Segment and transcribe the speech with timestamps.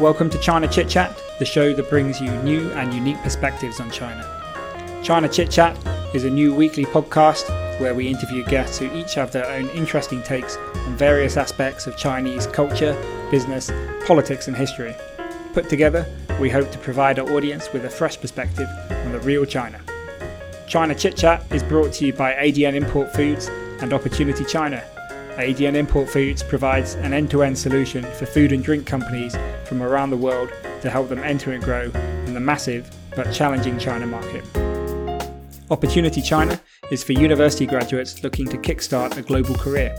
[0.00, 3.90] Welcome to China Chit Chat, the show that brings you new and unique perspectives on
[3.90, 4.22] China.
[5.02, 5.76] China Chit Chat
[6.14, 7.48] is a new weekly podcast
[7.80, 11.96] where we interview guests who each have their own interesting takes on various aspects of
[11.96, 12.96] Chinese culture,
[13.30, 13.72] business,
[14.06, 14.94] politics, and history.
[15.52, 16.06] Put together,
[16.40, 19.80] we hope to provide our audience with a fresh perspective on the real China.
[20.68, 23.50] China Chit Chat is brought to you by ADN Import Foods
[23.80, 24.82] and Opportunity China.
[25.36, 29.82] ADN Import Foods provides an end to end solution for food and drink companies from
[29.82, 30.52] around the world
[30.82, 31.90] to help them enter and grow
[32.26, 34.44] in the massive but challenging China market.
[35.70, 39.94] Opportunity China is for university graduates looking to kickstart a global career.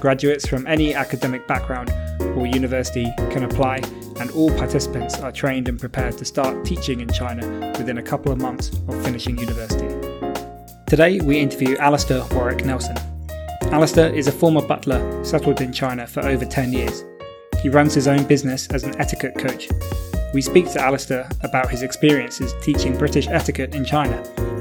[0.00, 1.90] Graduates from any academic background
[2.20, 3.78] or university can apply,
[4.20, 8.30] and all participants are trained and prepared to start teaching in China within a couple
[8.30, 9.88] of months of finishing university.
[10.86, 12.96] Today, we interview Alistair Warwick Nelson.
[13.70, 17.04] Alistair is a former butler settled in China for over 10 years.
[17.62, 19.68] He runs his own business as an etiquette coach.
[20.32, 24.16] We speak to Alistair about his experiences teaching British etiquette in China,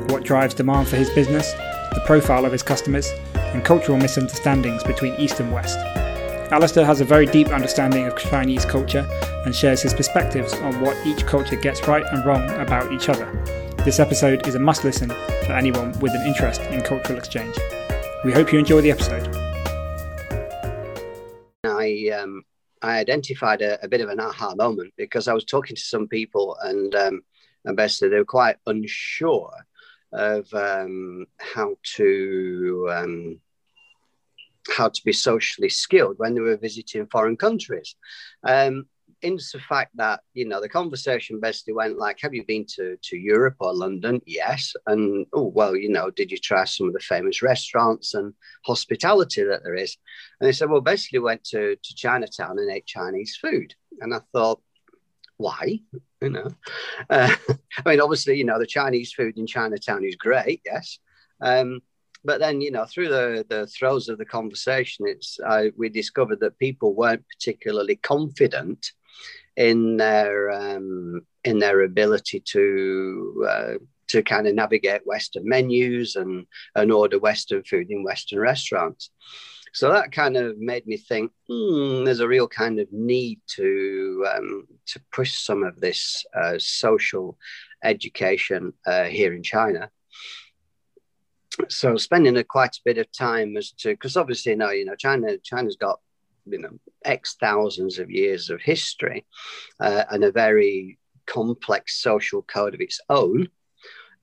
[0.09, 5.15] what drives demand for his business, the profile of his customers, and cultural misunderstandings between
[5.15, 5.79] East and West.
[6.51, 9.07] Alistair has a very deep understanding of Chinese culture
[9.45, 13.31] and shares his perspectives on what each culture gets right and wrong about each other.
[13.85, 17.55] This episode is a must listen for anyone with an interest in cultural exchange.
[18.25, 19.27] We hope you enjoy the episode.
[21.63, 22.43] I um,
[22.81, 26.07] I identified a, a, bit of an aha moment because I was talking to some
[26.07, 27.21] people and um,
[27.63, 29.51] and basically they were quite unsure
[30.13, 33.39] of um, how to um,
[34.67, 37.95] how to be socially skilled when they were visiting foreign countries.
[38.43, 38.87] Um,
[39.21, 42.97] into the fact that you know the conversation basically went like have you been to
[43.01, 44.21] to europe or london?
[44.25, 44.73] Yes.
[44.85, 48.33] And oh well you know did you try some of the famous restaurants and
[48.65, 49.97] hospitality that there is?
[50.39, 53.73] And they said well basically went to to chinatown and ate chinese food.
[54.01, 54.61] And i thought
[55.37, 55.79] why?
[56.21, 56.49] You know?
[57.09, 57.33] Uh,
[57.85, 60.99] i mean obviously you know the chinese food in chinatown is great yes.
[61.41, 61.81] Um,
[62.23, 65.39] but then you know through the the throes of the conversation it's
[65.77, 68.91] we discovered that people weren't particularly confident
[69.55, 73.73] in their um, in their ability to uh,
[74.07, 76.45] to kind of navigate Western menus and
[76.75, 79.11] and order Western food in Western restaurants.
[79.73, 84.25] So that kind of made me think hmm, there's a real kind of need to
[84.33, 87.37] um, to push some of this uh, social
[87.83, 89.91] education uh, here in China
[91.69, 94.95] so spending a quite a bit of time as to because obviously know you know
[94.95, 95.99] China China's got
[96.49, 99.25] you know x thousands of years of history
[99.79, 103.47] uh, and a very complex social code of its own.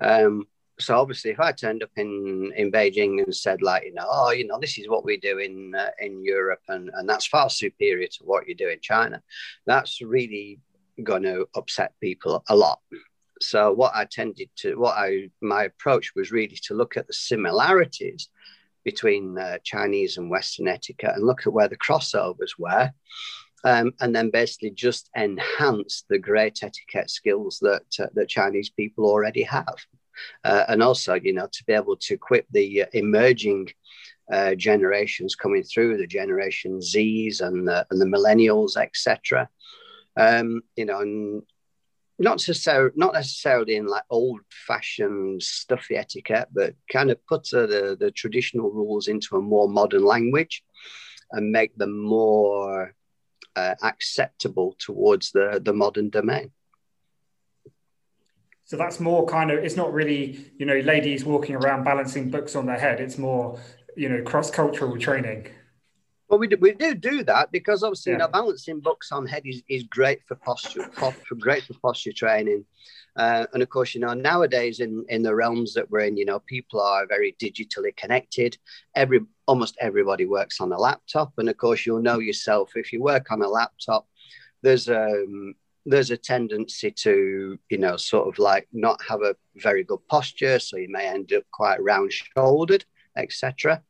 [0.00, 0.46] Um,
[0.80, 4.30] so obviously, if I turned up in in Beijing and said like you know oh
[4.30, 7.48] you know this is what we do in uh, in Europe and and that's far
[7.48, 9.22] superior to what you do in China,
[9.66, 10.60] that's really
[11.02, 12.78] going to upset people a lot
[13.40, 17.12] so what I tended to, what I my approach was really to look at the
[17.12, 18.28] similarities
[18.84, 22.90] between uh, Chinese and Western etiquette and look at where the crossovers were,
[23.64, 29.06] um, and then basically just enhance the great etiquette skills that uh, that Chinese people
[29.06, 29.76] already have,
[30.44, 33.68] uh, and also you know to be able to equip the uh, emerging.
[34.32, 39.46] Uh, generations coming through the generation Z's and the, and the millennials, etc.
[40.16, 41.42] Um, you know, and
[42.18, 47.66] not necessarily not necessarily in like old fashioned stuffy etiquette, but kind of put uh,
[47.66, 50.62] the the traditional rules into a more modern language
[51.32, 52.94] and make them more
[53.56, 56.52] uh, acceptable towards the the modern domain.
[58.64, 62.54] So that's more kind of it's not really you know ladies walking around balancing books
[62.54, 63.00] on their head.
[63.00, 63.58] It's more
[63.96, 65.48] you know cross cultural training.
[66.28, 68.16] Well, we do, we do do that because obviously, yeah.
[68.16, 71.74] you know, balancing books on head is, is great for posture, for, for great for
[71.74, 72.64] posture training.
[73.16, 76.24] Uh, and of course, you know, nowadays in, in the realms that we're in, you
[76.24, 78.56] know, people are very digitally connected.
[78.94, 83.02] Every almost everybody works on a laptop, and of course, you'll know yourself if you
[83.02, 84.08] work on a laptop.
[84.62, 85.54] There's a um,
[85.86, 90.58] there's a tendency to, you know, sort of like not have a very good posture,
[90.58, 92.84] so you may end up quite round shouldered,
[93.16, 93.82] etc.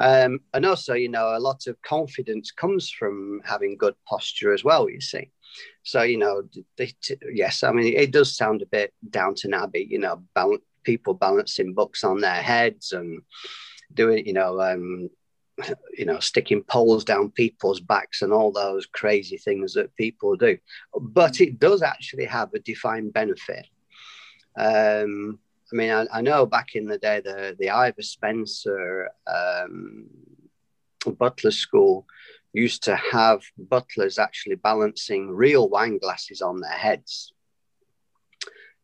[0.00, 4.64] Um, and also, you know, a lot of confidence comes from having good posture as
[4.64, 5.30] well, you see.
[5.82, 6.42] So, you know,
[6.78, 6.92] they,
[7.32, 10.22] yes, I mean, it does sound a bit Downton Abbey, you know,
[10.84, 13.20] people balancing books on their heads and
[13.92, 15.10] doing, you know, um,
[15.98, 20.56] you know, sticking poles down people's backs and all those crazy things that people do.
[20.98, 23.66] But it does actually have a defined benefit.
[24.58, 25.40] Um,
[25.72, 30.08] I mean, I, I, know back in the day, the the Ivor Spencer um,
[31.18, 32.06] butler school
[32.52, 37.32] used to have butlers actually balancing real wine glasses on their heads.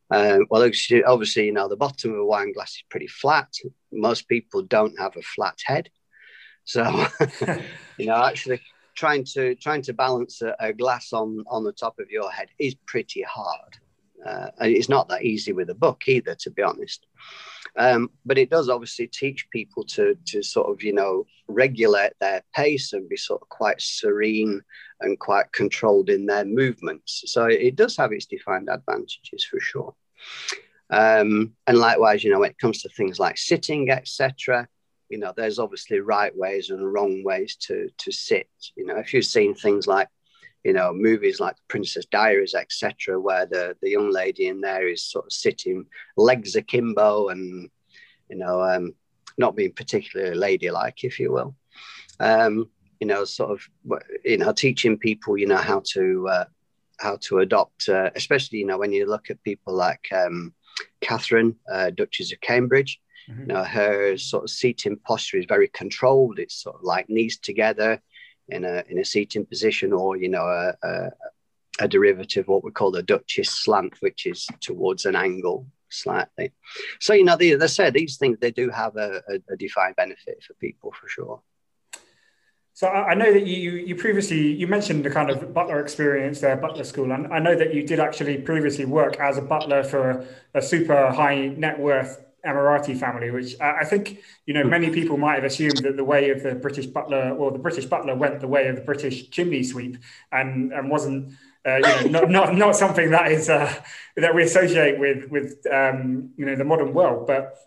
[0.09, 3.49] Uh, well, obviously, you know, the bottom of a wine glass is pretty flat.
[3.93, 5.91] Most people don't have a flat head.
[6.65, 7.07] So,
[7.99, 8.61] you know, actually
[8.95, 12.49] trying to trying to balance a, a, glass on on the top of your head
[12.59, 13.77] is pretty hard.
[14.25, 17.07] Uh, it's not that easy with a book either, to be honest.
[17.77, 22.43] Um, but it does obviously teach people to to sort of you know regulate their
[22.55, 24.63] pace and be sort of quite serene
[25.01, 27.25] and quite controlled in their movements.
[27.27, 29.95] So it does have its defined advantages for sure.
[30.89, 34.69] Um, and likewise, you know, when it comes to things like sitting, etc.,
[35.09, 38.49] you know, there's obviously right ways and wrong ways to to sit.
[38.75, 40.09] You know, if you've seen things like
[40.67, 45.01] you know, movies like Princess Diaries, etc., where the, the young lady in there is
[45.01, 45.87] sort of sitting
[46.17, 47.71] legs akimbo and,
[48.29, 48.93] you know, um,
[49.39, 51.55] not being particularly ladylike, if you will.
[52.19, 52.69] Um,
[52.99, 56.45] you know, sort of, you know, teaching people, you know, how to uh,
[56.99, 60.53] how to adopt, uh, especially, you know, when you look at people like um,
[61.01, 63.01] Catherine, uh, Duchess of Cambridge.
[63.31, 63.41] Mm-hmm.
[63.43, 66.41] You know, her sort of seating posture is very controlled.
[66.41, 68.03] It's sort of like knees together
[68.49, 71.11] in a in a seating position, or you know a, a,
[71.81, 76.53] a derivative, what we call the Duchess slant, which is towards an angle slightly.
[77.01, 79.97] So you know, they, they say these things they do have a, a, a defined
[79.97, 81.43] benefit for people for sure.
[82.73, 86.57] So I know that you you previously you mentioned the kind of butler experience there,
[86.57, 90.27] butler school, and I know that you did actually previously work as a butler for
[90.53, 95.35] a super high net worth Emirati family, which I think you know many people might
[95.35, 98.49] have assumed that the way of the British butler or the British butler went the
[98.49, 99.97] way of the British chimney sweep,
[100.33, 101.33] and and wasn't
[101.67, 103.73] uh, you know not, not not something that is uh,
[104.17, 107.59] that we associate with with um, you know the modern world, but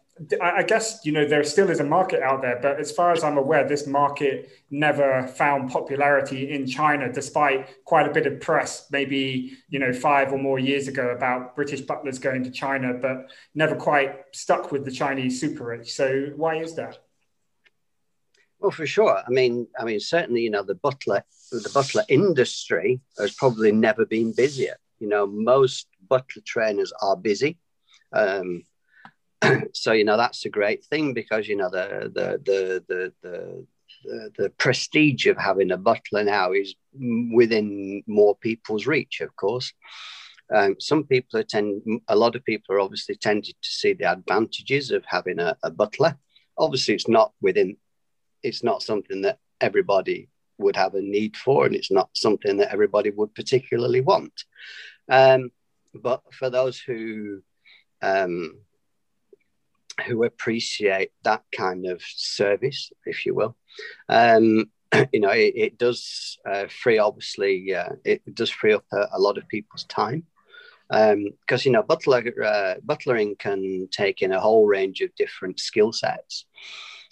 [0.42, 3.24] I guess you know there still is a market out there, but as far as
[3.24, 8.88] I'm aware, this market never found popularity in China, despite quite a bit of press,
[8.92, 13.30] maybe you know five or more years ago about British butlers going to China, but
[13.56, 15.94] never quite stuck with the Chinese super rich.
[15.94, 16.98] So why is that?
[18.60, 19.24] Well, for sure.
[19.26, 24.06] I mean, I mean, certainly, you know, the butler, the butler industry has probably never
[24.06, 24.76] been busier.
[25.00, 27.58] You know, most butler trainers are busy.
[28.12, 28.64] Um,
[29.74, 33.66] so you know that's a great thing because you know the the the the, the
[34.04, 36.76] the, the, prestige of having a butler now is
[37.34, 39.74] within more people's reach, of course.
[40.54, 44.92] Um, some people attend, a lot of people are obviously tended to see the advantages
[44.92, 46.18] of having a, a, butler.
[46.58, 47.78] Obviously, it's not within,
[48.42, 52.72] it's not something that everybody would have a need for, and it's not something that
[52.72, 54.44] everybody would particularly want.
[55.10, 55.52] Um,
[55.94, 57.42] but for those who
[58.02, 58.60] um,
[60.02, 63.56] who appreciate that kind of service, if you will.
[64.08, 64.72] Um,
[65.14, 69.20] you know, it, it does uh, free, obviously, uh, it does free up a, a
[69.20, 70.24] lot of people's time.
[70.90, 75.60] Because, um, you know, butler, uh, butlering can take in a whole range of different
[75.60, 76.46] skill sets.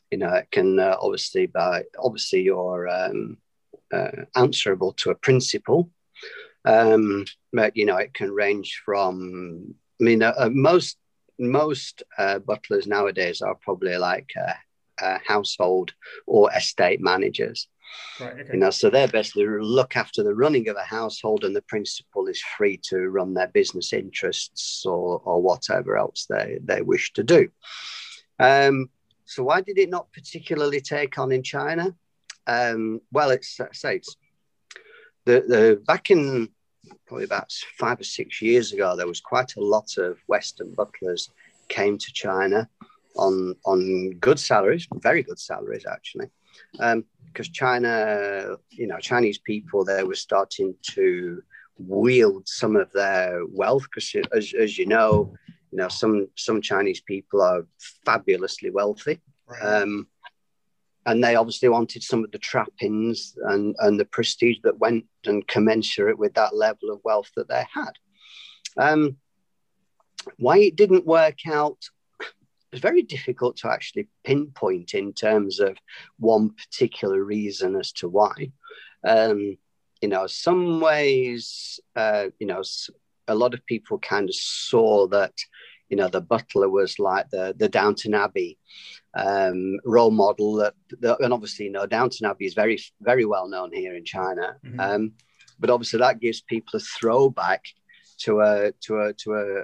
[0.09, 3.37] You know, it can uh, obviously, by obviously, you're um,
[3.93, 5.91] uh, answerable to a principal.
[6.65, 10.97] Um, but, you know, it can range from, I mean, uh, most
[11.39, 14.53] most uh, butlers nowadays are probably like uh,
[15.03, 15.93] uh, household
[16.25, 17.67] or estate managers.
[18.19, 18.49] Right, okay.
[18.53, 22.27] You know, so they're basically look after the running of a household, and the principal
[22.27, 27.23] is free to run their business interests or, or whatever else they, they wish to
[27.23, 27.49] do.
[28.39, 28.89] Um,
[29.25, 31.95] so why did it not particularly take on in China?
[32.45, 34.15] Um, well, it's say it's
[35.25, 36.49] the the back in
[37.05, 41.29] probably about five or six years ago, there was quite a lot of Western butlers
[41.69, 42.69] came to China
[43.17, 46.27] on on good salaries, very good salaries actually,
[46.71, 51.41] because um, China, you know, Chinese people they were starting to
[51.77, 55.33] wield some of their wealth because, as, as you know,
[55.71, 57.65] you know some some Chinese people are
[58.05, 59.19] fabulously wealthy.
[59.47, 59.61] Right.
[59.61, 60.07] Um,
[61.07, 65.47] and they obviously wanted some of the trappings and, and the prestige that went and
[65.47, 67.93] commensurate with that level of wealth that they had.
[68.77, 69.17] Um,
[70.37, 71.77] why it didn't work out
[72.71, 75.77] it's very difficult to actually pinpoint in terms of
[76.19, 78.51] one particular reason as to why.
[79.07, 79.57] Um,
[80.01, 82.61] you know, some ways, uh, you know,
[83.27, 85.33] a lot of people kind of saw that,
[85.89, 88.57] you know, the butler was like the the Downton Abbey
[89.13, 93.47] um, role model that, that, and obviously, you know, Downton Abbey is very, very well
[93.47, 94.55] known here in China.
[94.65, 94.79] Mm-hmm.
[94.79, 95.13] Um,
[95.59, 97.65] but obviously, that gives people a throwback
[98.19, 99.63] to a to a to a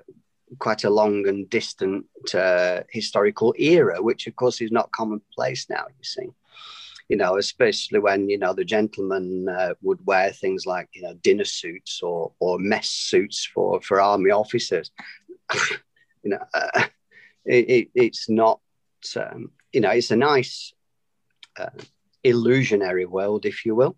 [0.59, 5.85] quite a long and distant uh, historical era, which of course is not commonplace now.
[5.87, 6.27] You see,
[7.09, 11.13] you know, especially when you know the gentlemen uh, would wear things like you know
[11.15, 14.89] dinner suits or or mess suits for for army officers.
[16.23, 16.83] You know, uh,
[17.45, 18.59] it, it, it's not.
[19.17, 20.73] Um, you know, it's a nice
[21.59, 21.69] uh,
[22.23, 23.97] illusionary world, if you will.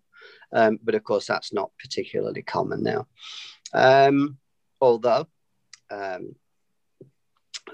[0.52, 3.06] Um, but of course, that's not particularly common now.
[3.72, 4.38] Um,
[4.80, 5.26] although,
[5.90, 6.34] um,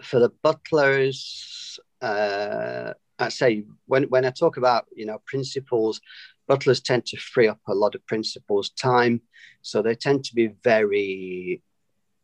[0.02, 6.00] for the butlers, uh, I say when, when I talk about you know principals,
[6.48, 9.22] butlers tend to free up a lot of principals' time,
[9.60, 11.62] so they tend to be very,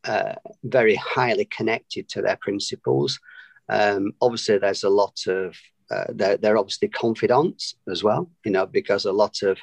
[0.09, 0.35] uh,
[0.65, 3.21] very highly connected to their principals.
[3.69, 5.55] Um, obviously, there's a lot of
[5.91, 9.59] uh, they're, they're obviously confidants as well, you know, because a lot of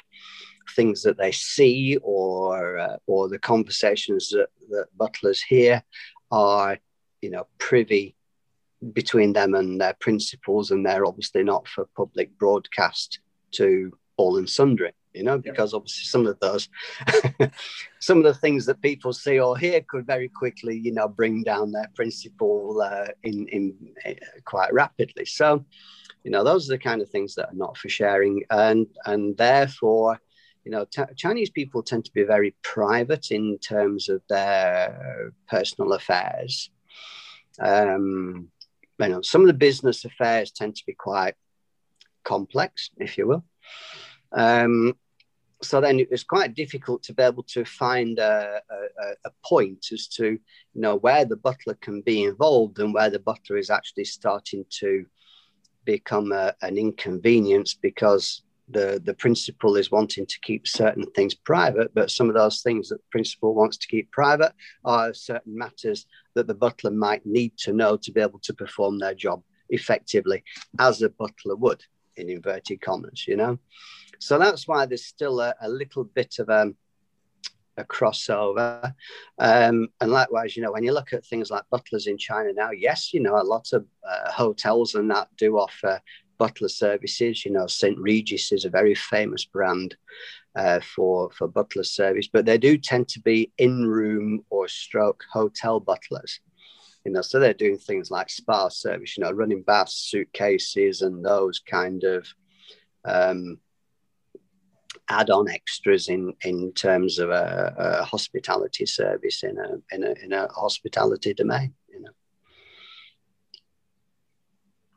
[0.74, 5.82] things that they see or uh, or the conversations that, that butlers hear
[6.30, 6.78] are,
[7.20, 8.16] you know, privy
[8.92, 13.20] between them and their principals, and they're obviously not for public broadcast
[13.52, 16.68] to all and sundry you know, because obviously some of those,
[18.00, 21.42] some of the things that people see or hear could very quickly, you know, bring
[21.42, 23.74] down their principal uh, in in
[24.06, 24.12] uh,
[24.44, 25.24] quite rapidly.
[25.24, 25.64] So,
[26.22, 29.36] you know, those are the kind of things that are not for sharing, and and
[29.38, 30.20] therefore,
[30.64, 35.94] you know, t- Chinese people tend to be very private in terms of their personal
[35.94, 36.70] affairs.
[37.58, 38.48] Um,
[39.00, 41.34] you know, some of the business affairs tend to be quite
[42.22, 43.44] complex, if you will.
[44.32, 44.94] Um,
[45.62, 50.06] so then it's quite difficult to be able to find a, a, a, point as
[50.06, 50.40] to you
[50.74, 55.06] know where the butler can be involved and where the butler is actually starting to
[55.84, 61.94] become a, an inconvenience because the the principal is wanting to keep certain things private
[61.94, 64.52] but some of those things that the principal wants to keep private
[64.84, 68.98] are certain matters that the butler might need to know to be able to perform
[68.98, 70.42] their job effectively
[70.80, 71.82] as a butler would
[72.16, 73.58] in inverted commas you know
[74.18, 76.74] so that's why there's still a, a little bit of um,
[77.76, 78.94] a crossover.
[79.38, 82.70] Um, and likewise, you know, when you look at things like butlers in China now,
[82.70, 86.00] yes, you know, a lot of uh, hotels and that do offer
[86.38, 87.44] butler services.
[87.44, 87.98] You know, St.
[87.98, 89.96] Regis is a very famous brand
[90.54, 95.24] uh, for for butler service, but they do tend to be in room or stroke
[95.32, 96.40] hotel butlers.
[97.06, 101.24] You know, so they're doing things like spa service, you know, running baths, suitcases, and
[101.24, 102.26] those kind of
[103.04, 103.60] um,
[105.08, 110.32] add-on extras in in terms of a, a, hospitality service in a in a in
[110.32, 111.74] a hospitality domain.
[111.88, 112.10] You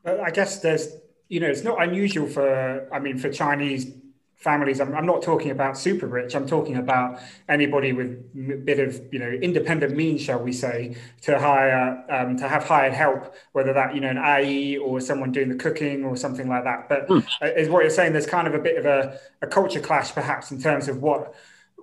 [0.05, 0.23] know.
[0.23, 0.95] I guess there's
[1.27, 3.93] you know it's not unusual for I mean for Chinese
[4.39, 4.79] families.
[4.79, 6.33] I'm, I'm, not talking about super rich.
[6.33, 7.19] I'm talking about
[7.49, 12.37] anybody with a bit of you know independent means shall we say to hire um,
[12.37, 16.05] to have hired help whether that you know an ayi or someone doing the cooking
[16.05, 16.87] or something like that.
[16.87, 17.23] But mm.
[17.57, 20.51] is what you're saying there's kind of a bit of a, a culture clash perhaps
[20.51, 21.35] in terms of what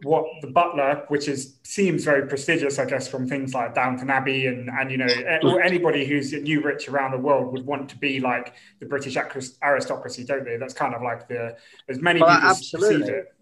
[0.02, 4.46] what the butler, which is seems very prestigious, I guess, from things like Downton Abbey
[4.46, 5.08] and and you know
[5.42, 9.16] or anybody who's new rich around the world would want to be like the British
[9.62, 10.56] aristocracy, don't they?
[10.56, 11.56] That's kind of like the
[11.88, 12.98] as many well, people absolutely.
[12.98, 13.32] perceive it.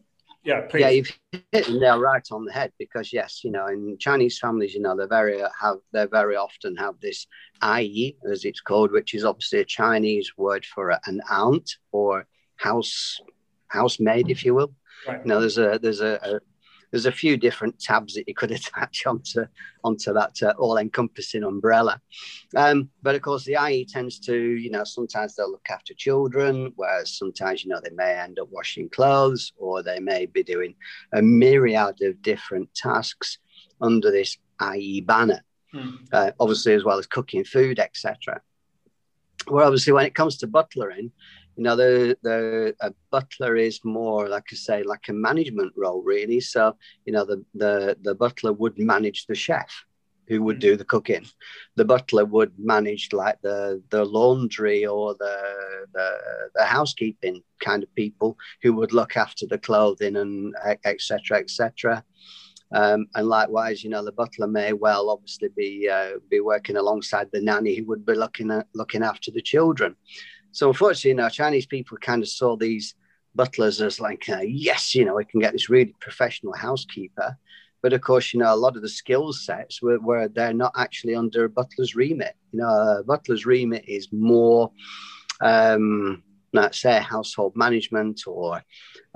[0.44, 0.80] Yeah, please.
[0.80, 1.18] Yeah, you've
[1.52, 4.80] hit the nail right on the head because yes, you know, in Chinese families, you
[4.80, 7.26] know, they're very uh, have they very often have this
[7.62, 13.20] ayi as it's called, which is obviously a Chinese word for an aunt or house
[13.68, 14.74] housemaid, if you will.
[15.06, 15.20] Right.
[15.20, 16.40] You know, there's a there's a, a,
[16.90, 19.46] there's a few different tabs that you could attach onto
[19.82, 22.00] onto that uh, all-encompassing umbrella.
[22.54, 26.72] Um, but of course, the ayi tends to, you know, sometimes they'll look after children,
[26.76, 30.76] whereas sometimes, you know, they may end up washing clothes or they may be doing
[31.12, 33.38] a myriad of different tasks
[33.80, 35.42] under this ayi banner.
[35.72, 35.96] Hmm.
[36.12, 38.40] Uh, obviously, as well as cooking food, etc.
[39.48, 41.10] Well, obviously, when it comes to butlering,
[41.56, 46.02] you know the the a butler is more like I say like a management role
[46.02, 46.40] really.
[46.40, 49.84] So you know the the the butler would manage the chef
[50.26, 51.26] who would do the cooking.
[51.76, 55.36] The butler would manage like the the laundry or the
[55.92, 56.18] the,
[56.54, 62.04] the housekeeping kind of people who would look after the clothing and etc etc
[62.74, 67.28] um, and likewise, you know, the butler may well obviously be uh, be working alongside
[67.32, 69.94] the nanny who would be looking at looking after the children.
[70.54, 72.94] So unfortunately, you know, Chinese people kind of saw these
[73.34, 77.36] butlers as like, uh, yes, you know, we can get this really professional housekeeper.
[77.82, 80.72] But of course, you know, a lot of the skill sets were, where they're not
[80.76, 82.34] actually under a butler's remit.
[82.52, 84.70] You know, a butler's remit is more,
[85.42, 88.62] um, let's say, household management or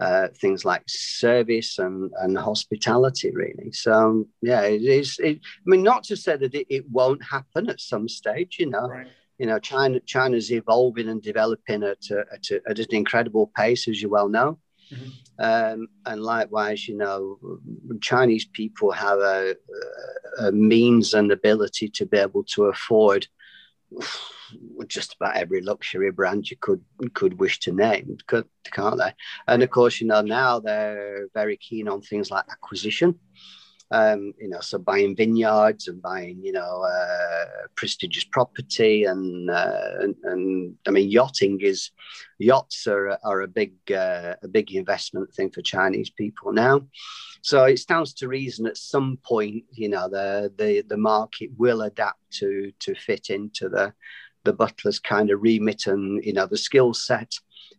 [0.00, 3.70] uh, things like service and, and hospitality, really.
[3.70, 5.20] So, yeah, it is.
[5.22, 8.70] It, I mean, not to say that it, it won't happen at some stage, you
[8.70, 8.88] know.
[8.88, 9.06] Right
[9.38, 13.88] You know, China China's evolving and developing at, a, at, a, at an incredible pace,
[13.88, 14.58] as you well know.
[14.92, 15.08] Mm-hmm.
[15.38, 17.38] Um, and likewise, you know,
[18.00, 19.54] Chinese people have a,
[20.40, 23.26] a, means and ability to be able to afford
[24.86, 26.82] just about every luxury brand you could
[27.14, 29.12] could wish to name, could, can't they?
[29.46, 33.18] And of course, you know, now they're very keen on things like acquisition
[33.90, 39.90] um, you know, so buying vineyards and buying, you know, uh, prestigious property and, uh,
[40.00, 41.90] and, and I mean, yachting is
[42.38, 46.82] yachts are, are a big uh, a big investment thing for Chinese people now.
[47.42, 51.82] So it stands to reason at some point, you know, the the the market will
[51.82, 53.94] adapt to to fit into the
[54.44, 57.32] the butler's kind of remit and you know the skill set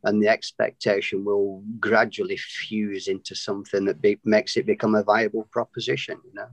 [0.04, 5.48] and the expectation will gradually fuse into something that be, makes it become a viable
[5.52, 6.48] proposition you know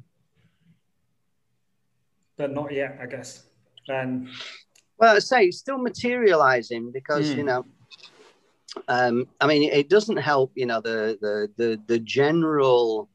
[2.37, 3.45] but not yet i guess
[3.89, 4.29] and
[4.99, 7.37] well i say it's still materializing because mm.
[7.37, 7.49] you hmm.
[7.49, 7.65] know
[8.89, 13.09] um, I mean, it doesn't help, you know, the, the the the general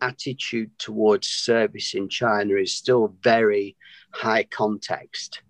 [0.00, 3.76] attitude towards service in China is still very
[4.12, 5.42] high context.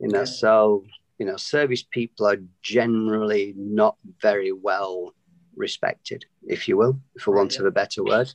[0.00, 0.24] You know, yeah.
[0.24, 0.84] so
[1.18, 5.14] you know, service people are generally not very well
[5.54, 8.32] respected, if you will, for want of a better word.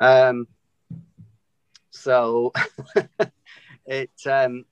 [0.00, 0.46] Um,
[1.90, 2.52] so
[3.86, 4.64] it, um,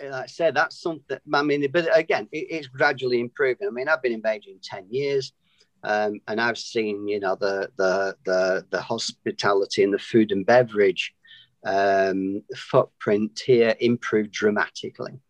[0.00, 1.18] like I said, that's something.
[1.34, 3.66] I mean, but again, it, it's gradually improving.
[3.66, 5.32] I mean, I've been in Beijing ten years,
[5.82, 10.46] um, and I've seen, you know, the the the the hospitality and the food and
[10.46, 11.14] beverage
[11.68, 15.20] um, footprint here improved dramatically.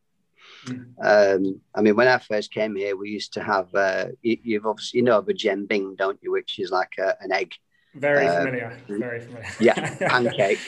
[0.66, 0.94] Mm.
[1.02, 4.66] Um, I mean, when I first came here, we used to have uh, you, have
[4.66, 6.30] obviously you know of a jianbing, don't you?
[6.32, 7.52] Which is like a, an egg.
[7.94, 8.78] Very uh, familiar.
[8.88, 9.46] Very familiar.
[9.60, 10.58] Yeah, pancake.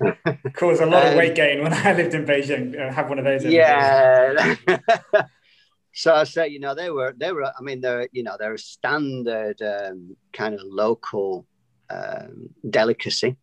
[0.54, 2.80] Caused a lot of weight um, gain when I lived in Beijing.
[2.80, 3.44] I have one of those.
[3.44, 4.56] Yeah.
[5.94, 7.44] so I say, you know, they were they were.
[7.44, 11.46] I mean, they're you know they're a standard um, kind of local
[11.90, 13.36] um, delicacy.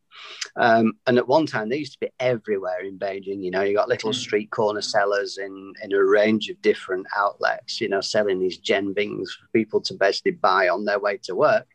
[0.56, 3.44] Um, and at one time, they used to be everywhere in Beijing.
[3.44, 4.18] You know, you got little hmm.
[4.18, 9.28] street corner sellers in, in a range of different outlets, you know, selling these jianbings
[9.28, 11.68] for people to basically buy on their way to work.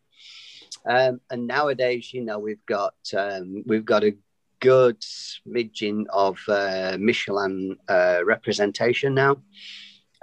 [0.87, 4.17] Um, and nowadays, you know, we've got um, we've got a
[4.61, 9.37] good smidgen of uh, Michelin uh, representation now.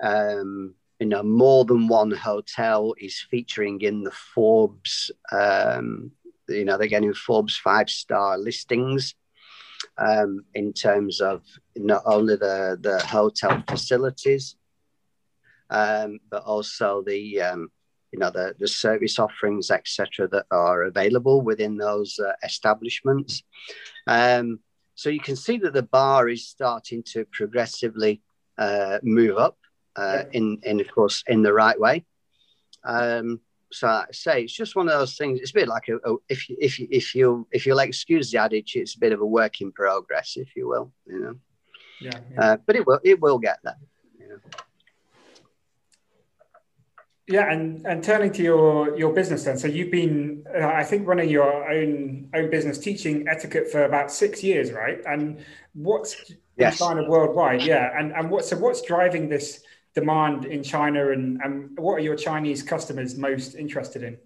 [0.02, 6.12] Um, you know, more than one hotel is featuring in the Forbes um,
[6.52, 9.16] you know they're getting Forbes five star listings
[9.98, 11.44] um, in terms of
[11.76, 14.56] not only the the hotel facilities,
[15.70, 17.72] um, but also the um,
[18.12, 20.28] you know the the service offerings etc.
[20.30, 23.44] that are available within those uh, establishments.
[24.08, 24.60] Um,
[24.96, 28.22] so you can see that the bar is starting to progressively
[28.58, 29.58] uh, move up
[29.96, 32.06] uh, in in of course in the right way.
[32.84, 33.40] Um,
[33.72, 35.40] so I say it's just one of those things.
[35.40, 38.32] It's a bit like a, a, if you, if you, if you if you'll excuse
[38.32, 40.92] the adage, it's a bit of a work in progress, if you will.
[41.06, 41.36] You know.
[42.02, 42.20] Yeah.
[42.34, 42.42] yeah.
[42.42, 43.78] Uh, but it will it will get there.
[44.20, 44.38] You know?
[47.28, 49.58] Yeah, and and turning to your your business then.
[49.58, 54.12] So you've been, uh, I think, running your own own business, teaching etiquette for about
[54.12, 55.00] six years, right?
[55.06, 55.40] And
[55.74, 56.80] what's yes.
[56.80, 57.62] kind of worldwide?
[57.62, 59.64] Yeah, and and what so what's driving this?
[59.94, 64.18] Demand in China, and, and what are your Chinese customers most interested in?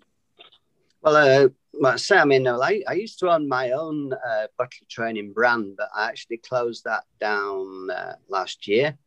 [1.01, 1.51] Well,
[1.83, 5.75] uh, Sam, you know, I, I used to own my own uh, butler training brand,
[5.77, 8.97] but I actually closed that down uh, last year.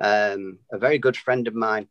[0.00, 1.88] Um, a very good friend of mine.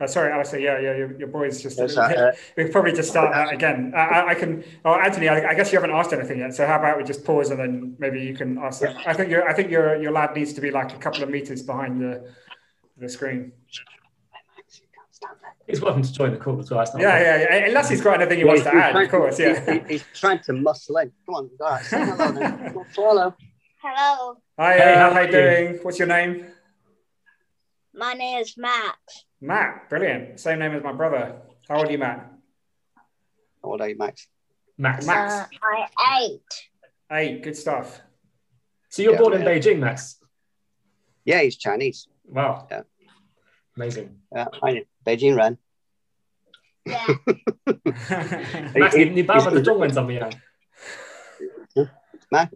[0.00, 0.58] Oh, sorry, Alistair.
[0.58, 1.78] Yeah, yeah, your, your boy's just.
[1.78, 3.92] Uh, we probably just start that again.
[3.94, 4.64] I, I can.
[4.84, 6.54] Oh, Anthony, I, I, guess you haven't asked anything yet.
[6.54, 8.82] So how about we just pause and then maybe you can ask.
[8.82, 11.30] I think your I think your your lad needs to be like a couple of
[11.30, 12.28] meters behind the
[12.96, 13.52] the screen.
[15.66, 16.84] He's welcome to join the call as well.
[16.98, 19.38] Yeah, yeah, yeah, Unless he's got anything he yeah, wants to add, of course.
[19.38, 19.72] Yeah.
[19.72, 21.12] He's, he's, trying to muscle in.
[21.24, 21.84] Come on, all right.
[21.84, 22.74] Say hello then.
[22.94, 23.34] hello.
[23.80, 24.36] Hello.
[24.58, 25.78] Hi, hey, uh, how are you doing?
[25.82, 26.46] What's your name?
[27.94, 28.96] My name is Matt.
[29.40, 30.40] Matt, brilliant.
[30.40, 31.36] Same name as my brother.
[31.68, 32.32] How old are you, Matt?
[33.62, 34.26] How old are you, Max?
[34.78, 35.06] Max.
[35.06, 35.32] Max.
[35.32, 35.46] Uh,
[35.98, 36.68] I eight.
[37.10, 38.00] Eight, good stuff.
[38.88, 40.18] So you're yeah, born in Beijing, Max?
[41.24, 42.08] Yeah, he's Chinese.
[42.31, 42.67] Wow.
[42.69, 42.83] Yeah.
[43.75, 44.17] Amazing.
[44.33, 45.57] Yeah, I Beijing run.
[46.85, 47.05] Yeah.
[48.75, 50.31] Max, 你你爸爸的中文怎么样？
[52.29, 52.49] 来，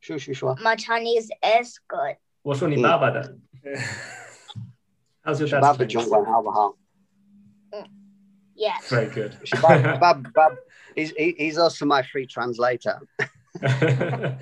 [0.00, 0.56] 叔叔说。
[0.56, 2.16] My Chinese is good.
[2.42, 3.38] 我说你爸爸的。
[5.22, 6.76] How's your dad's 爸爸中文好不好？
[8.56, 8.88] Yes.
[8.88, 9.36] Very good.
[9.60, 10.56] Bob, Bob, Bob,
[10.94, 13.00] he's, he, he's also my free translator.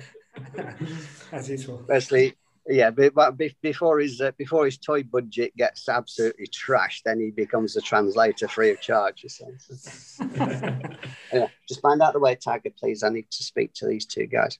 [1.31, 1.83] That's useful.
[1.87, 2.35] Firstly,
[2.68, 7.76] yeah, but, before his uh, before his toy budget gets absolutely trashed, then he becomes
[7.76, 9.24] a translator free of charge.
[11.32, 13.02] yeah, just find out the way, Tiger, please.
[13.02, 14.58] I need to speak to these two guys.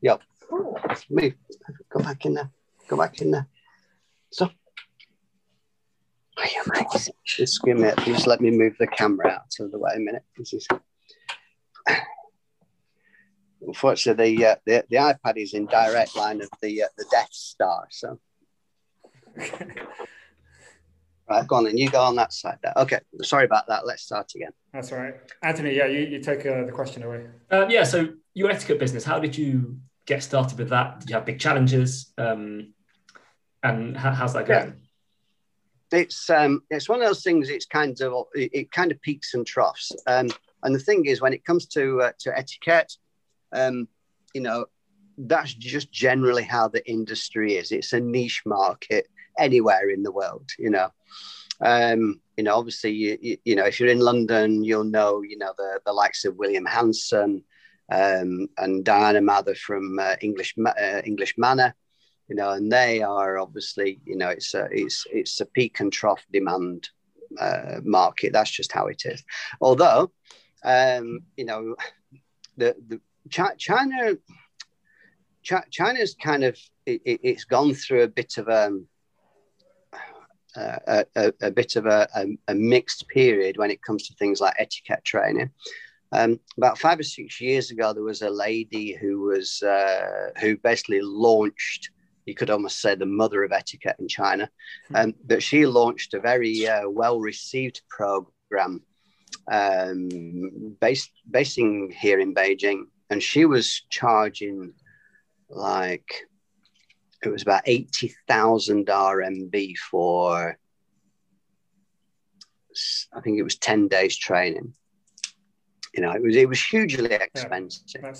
[0.00, 0.18] Yo,
[1.10, 1.34] move.
[1.90, 2.50] Go back in there.
[2.88, 3.46] Go back in there.
[4.30, 4.50] So,
[6.38, 6.86] oh, yeah, mate.
[7.26, 7.90] Just give me.
[8.04, 10.24] Just let me move the camera out of the way a minute.
[13.62, 17.04] This unfortunately, the, uh, the, the iPad is in direct line of the uh, the
[17.10, 17.86] Death Star.
[17.90, 18.18] So,
[21.28, 22.58] right, go on, and you go on that side.
[22.62, 22.72] There.
[22.76, 23.86] Okay, sorry about that.
[23.86, 24.50] Let's start again.
[24.72, 25.76] That's all right, Anthony.
[25.76, 27.26] Yeah, you, you take uh, the question away.
[27.50, 27.84] Um, yeah.
[27.84, 29.04] So your etiquette business.
[29.04, 31.00] How did you get started with that?
[31.00, 32.12] Did you have big challenges?
[32.18, 32.74] Um,
[33.62, 34.74] and how, how's that going?
[35.92, 36.00] Yeah.
[36.00, 37.48] It's um, it's one of those things.
[37.48, 39.92] It's kind of it, it kind of peaks and troughs.
[40.08, 40.30] Um,
[40.64, 42.96] and the thing is, when it comes to uh, to etiquette,
[43.52, 43.88] um,
[44.34, 44.66] you know,
[45.18, 47.72] that's just generally how the industry is.
[47.72, 49.06] It's a niche market
[49.38, 50.90] anywhere in the world, you know.
[51.60, 55.38] Um, you know, obviously, you, you, you, know, if you're in London, you'll know, you
[55.38, 57.44] know, the, the likes of William Hanson
[57.90, 61.74] um, and Diana Mather from uh, English uh, English Manner,
[62.28, 65.92] you know, and they are obviously, you know, it's a it's it's a peak and
[65.92, 66.88] trough demand
[67.38, 68.32] uh, market.
[68.32, 69.22] That's just how it is.
[69.60, 70.10] Although,
[70.64, 71.76] um, you know,
[72.56, 74.16] the, the China,
[75.70, 78.86] China's kind of it, has gone through a bit of um,
[80.56, 82.08] a, a, a, bit of a,
[82.48, 85.50] a, mixed period when it comes to things like etiquette training.
[86.12, 90.58] Um, about five or six years ago, there was a lady who was uh, who
[90.58, 91.90] basically launched.
[92.26, 94.50] You could almost say the mother of etiquette in China,
[94.88, 94.96] hmm.
[94.96, 98.82] um, but she launched a very uh, well received program
[99.50, 104.72] um, based basing here in Beijing and she was charging
[105.50, 106.10] like
[107.22, 110.58] it was about 80,000 RMB for
[113.14, 114.72] I think it was 10 days training.
[115.94, 118.00] You know, it was it was hugely expensive.
[118.02, 118.12] Yeah,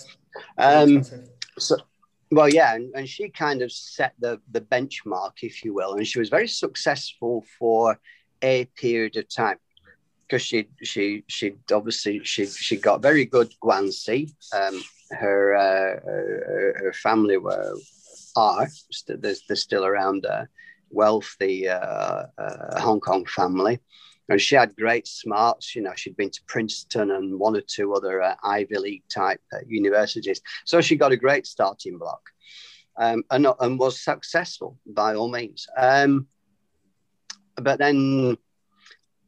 [0.58, 1.30] um, expensive.
[1.58, 1.76] So
[2.30, 6.06] well, yeah, and, and she kind of set the the benchmark, if you will, and
[6.06, 7.98] she was very successful for
[8.42, 9.56] a period of time
[10.26, 14.32] because she she she obviously she she got very good guanxi.
[14.54, 17.74] Um, her, uh, her, her family were
[18.36, 18.68] are
[19.06, 20.48] they're, they're still around a
[20.90, 23.80] wealthy uh, uh, Hong Kong family.
[24.28, 25.74] And she had great smarts.
[25.74, 29.40] You know, she'd been to Princeton and one or two other uh, Ivy League type
[29.52, 30.40] uh, universities.
[30.64, 32.22] So she got a great starting block
[32.96, 35.66] um, and, and was successful by all means.
[35.76, 36.28] Um,
[37.56, 38.38] but then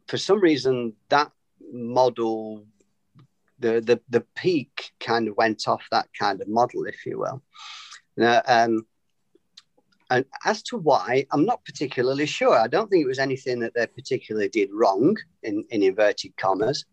[0.06, 1.30] for some reason that
[1.72, 2.64] model
[3.58, 7.42] the the the peak kind of went off that kind of model if you will.
[8.16, 8.86] Now, um,
[10.10, 12.56] and as to why i'm not particularly sure.
[12.58, 16.84] I don't think it was anything that they particularly did wrong in, in inverted commas.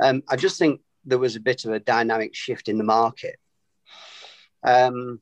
[0.00, 3.36] Um, i just think there was a bit of a dynamic shift in the market.
[4.64, 5.20] Um,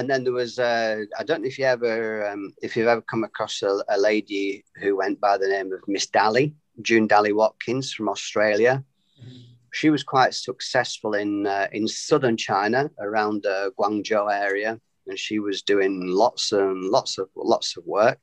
[0.00, 3.02] and then there was uh, I don't know if you ever um, if you've ever
[3.02, 7.34] come across a, a, lady who went by the name of Miss Dally, June Dally
[7.34, 8.82] Watkins from Australia.
[9.20, 9.38] Mm-hmm.
[9.72, 15.38] She was quite successful in uh, in southern China around the Guangzhou area, and she
[15.38, 18.18] was doing lots and lots of lots of work.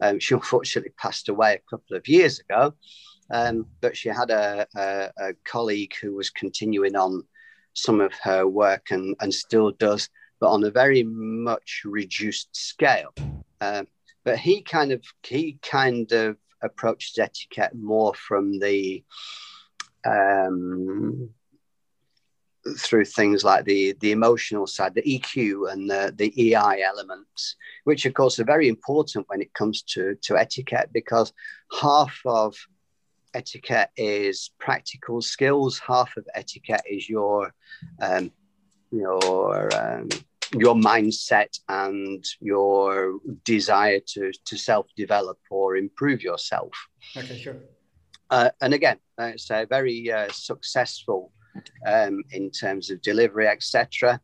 [0.00, 2.72] Um, she unfortunately passed away a couple of years ago,
[3.30, 7.24] um, but she had a, a, a colleague who was continuing on
[7.74, 10.08] some of her work and, and still does
[10.40, 13.14] but on a very much reduced scale.
[13.60, 13.86] Um,
[14.24, 19.04] but he kind of he kind of approached etiquette more from the
[20.04, 21.30] um,
[22.76, 28.06] through things like the the emotional side, the EQ and the the EI elements, which
[28.06, 31.32] of course are very important when it comes to to etiquette because
[31.80, 32.56] half of
[33.34, 37.52] etiquette is practical skills, half of etiquette is your
[38.00, 38.30] um,
[38.90, 40.08] your um,
[40.52, 46.72] your mindset and your desire to to self develop or improve yourself.
[47.16, 47.56] Okay, sure.
[48.30, 51.32] Uh, and again, it's a very uh, successful
[51.86, 54.20] um, in terms of delivery, etc.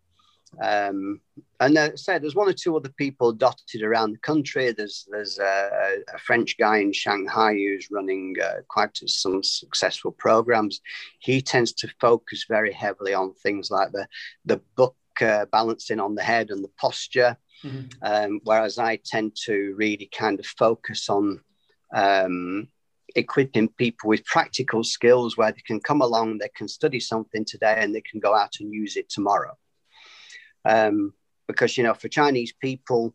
[0.62, 1.20] Um,
[1.60, 4.72] and uh, so there's one or two other people dotted around the country.
[4.72, 10.80] There's there's a, a French guy in Shanghai who's running uh, quite some successful programs.
[11.18, 14.06] He tends to focus very heavily on things like the
[14.44, 17.36] the book uh, balancing on the head and the posture.
[17.64, 17.86] Mm-hmm.
[18.02, 21.40] Um, whereas I tend to really kind of focus on
[21.94, 22.68] um,
[23.16, 27.76] equipping people with practical skills where they can come along, they can study something today,
[27.78, 29.56] and they can go out and use it tomorrow.
[30.64, 31.12] Um,
[31.46, 33.14] because you know for Chinese people,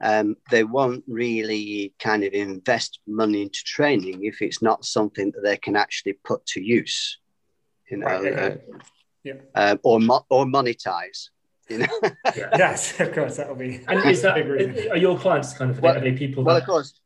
[0.00, 5.42] um, they won't really kind of invest money into training if it's not something that
[5.42, 7.18] they can actually put to use,
[7.90, 8.56] you know, Right, uh,
[9.24, 9.34] Yeah.
[9.54, 11.30] uh, or mo- or monetize.
[11.68, 11.86] You know,
[12.36, 12.50] Yeah.
[12.58, 13.80] Yes, of course, that'll be.
[13.88, 14.38] And is that
[14.90, 17.00] are your clients kind of Well- are they people well, that of course,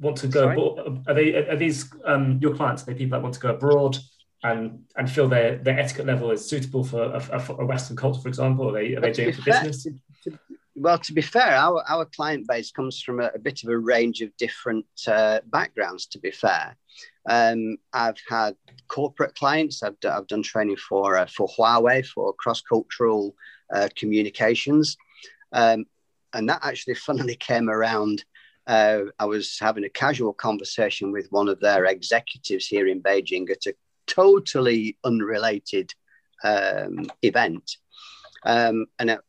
[0.00, 0.52] want to go Sorry?
[0.56, 1.04] abroad?
[1.08, 2.82] Are they are these um, your clients?
[2.82, 3.98] Are they people that want to go abroad
[4.42, 8.20] and and feel their their etiquette level is suitable for a, a, a Western culture,
[8.20, 8.68] for example?
[8.70, 9.82] Are they are they doing it for fair- business?
[9.84, 10.38] to- to-
[10.76, 13.76] well, to be fair, our, our client base comes from a, a bit of a
[13.76, 16.74] range of different uh, backgrounds, to be fair.
[17.28, 18.54] Um, I've had
[18.88, 23.34] corporate clients, I've, d- I've done training for, uh, for Huawei for cross cultural
[23.74, 24.96] uh, communications.
[25.52, 25.86] Um,
[26.32, 28.24] and that actually funnily came around.
[28.66, 33.50] Uh, I was having a casual conversation with one of their executives here in Beijing
[33.50, 33.74] at a
[34.06, 35.92] totally unrelated
[36.44, 37.76] um, event.
[38.44, 39.20] Um, and, it,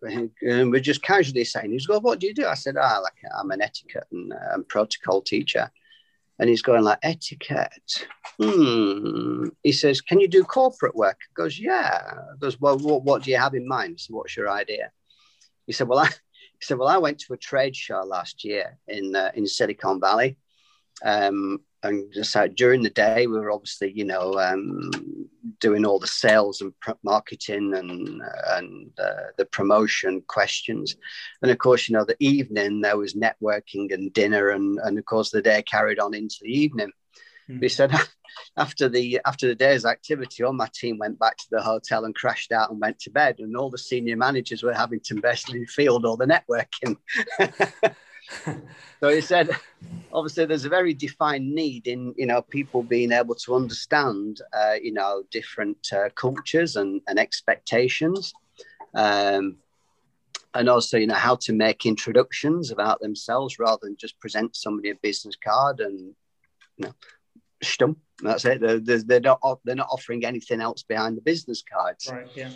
[0.42, 2.46] and we're just casually saying, he's going, what do you do?
[2.46, 5.70] I said, ah, like I'm an etiquette and um, protocol teacher.
[6.42, 8.08] And he's going like etiquette.
[8.42, 9.50] Hmm.
[9.62, 11.20] He says, can you do corporate work?
[11.22, 12.02] I goes, yeah.
[12.16, 14.00] I goes, well, what, what do you have in mind?
[14.00, 14.92] So what's your idea?
[15.68, 16.08] He said, well, I,
[16.60, 20.02] he said, well, I went to a trade show last year in uh, in Silicon
[20.02, 20.38] Valley.
[21.06, 24.92] Um, and just uh, during the day, we were obviously, you know, um,
[25.60, 30.96] doing all the sales and marketing and and uh, the promotion questions,
[31.42, 35.06] and of course, you know, the evening there was networking and dinner, and and of
[35.06, 36.92] course, the day carried on into the evening.
[37.48, 37.60] Hmm.
[37.60, 37.92] He said
[38.58, 42.14] after the after the day's activity, all my team went back to the hotel and
[42.14, 45.66] crashed out and went to bed, and all the senior managers were having to basically
[45.78, 46.98] field all the networking.
[49.00, 49.50] so he said,
[50.14, 54.76] obviously, there's a very defined need in you know people being able to understand uh,
[54.82, 58.34] you know different uh, cultures and, and expectations.
[58.94, 59.58] Um,
[60.54, 64.90] and also, you know, how to make introductions about themselves rather than just present somebody
[64.90, 66.14] a business card and,
[66.78, 66.94] you know,
[67.64, 68.00] stump.
[68.22, 68.60] That's it.
[68.60, 72.10] They're, they're, they're not they're not offering anything else behind the business cards.
[72.12, 72.50] Right, yeah.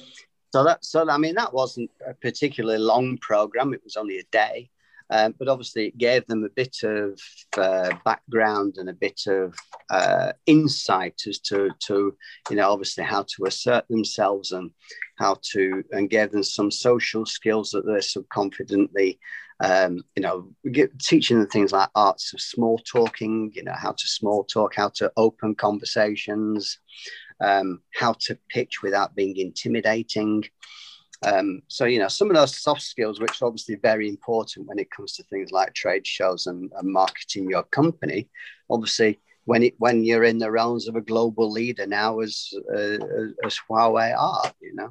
[0.51, 3.73] So that so I mean that wasn't a particularly long program.
[3.73, 4.69] It was only a day,
[5.09, 7.19] um, but obviously it gave them a bit of
[7.57, 9.55] uh, background and a bit of
[9.89, 12.15] uh, insight as to to
[12.49, 14.71] you know obviously how to assert themselves and
[15.17, 19.19] how to and gave them some social skills that they're so confidently
[19.61, 23.91] um, you know, get, teaching them things like arts of small talking, you know, how
[23.91, 26.79] to small talk, how to open conversations,
[27.39, 30.43] um, how to pitch without being intimidating.
[31.23, 34.79] Um, so, you know, some of those soft skills, which are obviously very important when
[34.79, 38.29] it comes to things like trade shows and, and marketing your company,
[38.69, 39.19] obviously.
[39.45, 42.97] When it when you're in the realms of a global leader now, as uh,
[43.45, 44.89] as Huawei are, you know,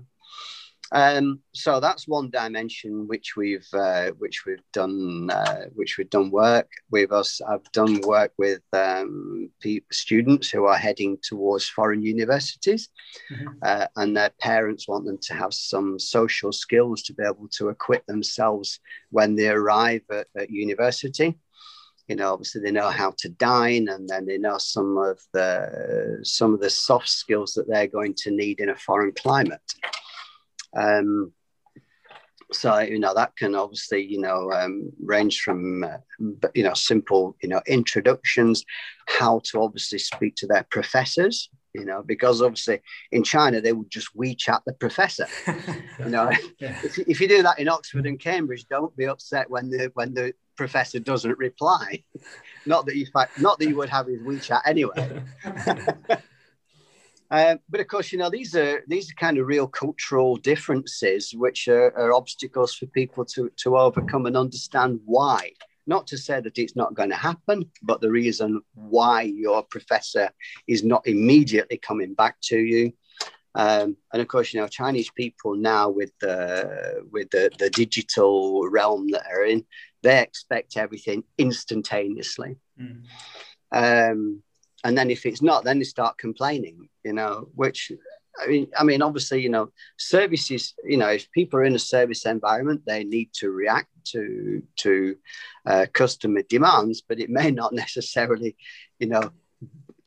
[0.93, 6.31] um, so that's one dimension which we've uh, which we've done uh, which we've done
[6.31, 7.41] work with us.
[7.41, 9.51] I've done work with um,
[9.91, 12.91] students who are heading towards foreign universities,
[13.33, 13.59] Mhm.
[13.63, 17.71] uh, and their parents want them to have some social skills to be able to
[17.71, 18.79] equip themselves
[19.11, 21.39] when they arrive at, at university.
[22.09, 26.21] You know, obviously they know how to dine, and then they know some of the
[26.23, 29.63] some of the soft skills that they're going to need in a foreign climate.
[30.77, 31.33] Um,
[32.53, 35.97] so you know that can obviously you know um, range from uh,
[36.55, 38.65] you know simple you know introductions,
[39.07, 41.51] how to obviously speak to their professors.
[41.75, 45.27] You know because obviously in China they would just WeChat the professor.
[46.01, 46.77] You know yeah.
[46.83, 49.91] if, you- if you do that in Oxford and Cambridge, don't be upset when the
[49.95, 52.03] when the professor doesn't reply.
[52.67, 53.07] Not that you
[53.39, 55.23] not that you would have his WeChat anyway.
[57.35, 61.35] Um, but of course, you know these are these are kind of real cultural differences,
[61.35, 65.51] which are, are obstacles for people to to overcome and understand why.
[65.85, 70.31] Not to say that it's not going to happen, but the reason why your professor
[70.69, 72.93] is not immediately coming back to you.
[73.57, 78.69] Um, and of course, you know Chinese people now with the with the, the digital
[78.69, 79.67] realm that are in,
[80.05, 82.59] they expect everything instantaneously.
[82.81, 83.03] Mm.
[83.73, 84.43] Um,
[84.85, 87.91] and then if it's not, then they start complaining, you know, which
[88.41, 91.79] I mean, I mean, obviously, you know, services, you know, if people are in a
[91.79, 95.17] service environment, they need to react to to
[95.67, 98.57] uh, customer demands, but it may not necessarily,
[98.99, 99.31] you know,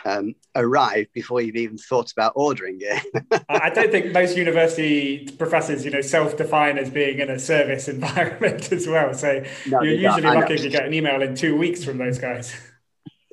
[0.06, 3.44] um, arrive before you've even thought about ordering it.
[3.50, 8.72] I don't think most university professors, you know, self-define as being in a service environment
[8.72, 9.14] as well.
[9.14, 12.20] So No, you're usually lucky if you get an email in two weeks from those
[12.20, 12.56] guys.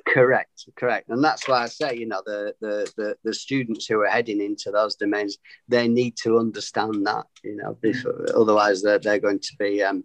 [0.07, 3.99] Correct, correct, and that's why I say, you know, the, the the the students who
[4.01, 8.99] are heading into those domains, they need to understand that, you know, before, otherwise they're,
[8.99, 10.03] they're going to be, um,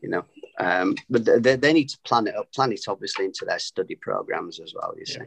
[0.00, 0.24] you know,
[0.58, 3.96] um, but they, they need to plan it up, plan it obviously into their study
[3.96, 4.94] programs as well.
[4.98, 5.18] You see.
[5.18, 5.26] Yeah.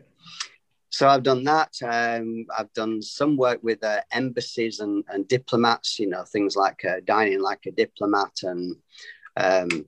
[0.90, 1.74] So I've done that.
[1.84, 6.00] Um, I've done some work with uh, embassies and, and diplomats.
[6.00, 8.76] You know, things like uh, dining like a diplomat and
[9.38, 9.86] um,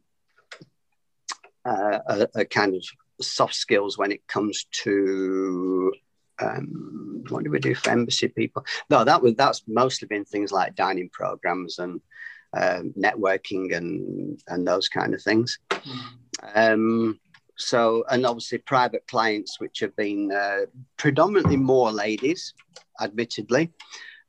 [1.65, 2.85] uh, a, a kind of
[3.21, 5.93] soft skills when it comes to
[6.39, 8.65] um, what do we do for embassy people?
[8.89, 12.01] No, that was that's mostly been things like dining programs and
[12.53, 15.59] um, networking and and those kind of things.
[16.55, 17.19] Um,
[17.57, 20.65] so and obviously private clients, which have been uh,
[20.97, 22.53] predominantly more ladies,
[22.99, 23.71] admittedly,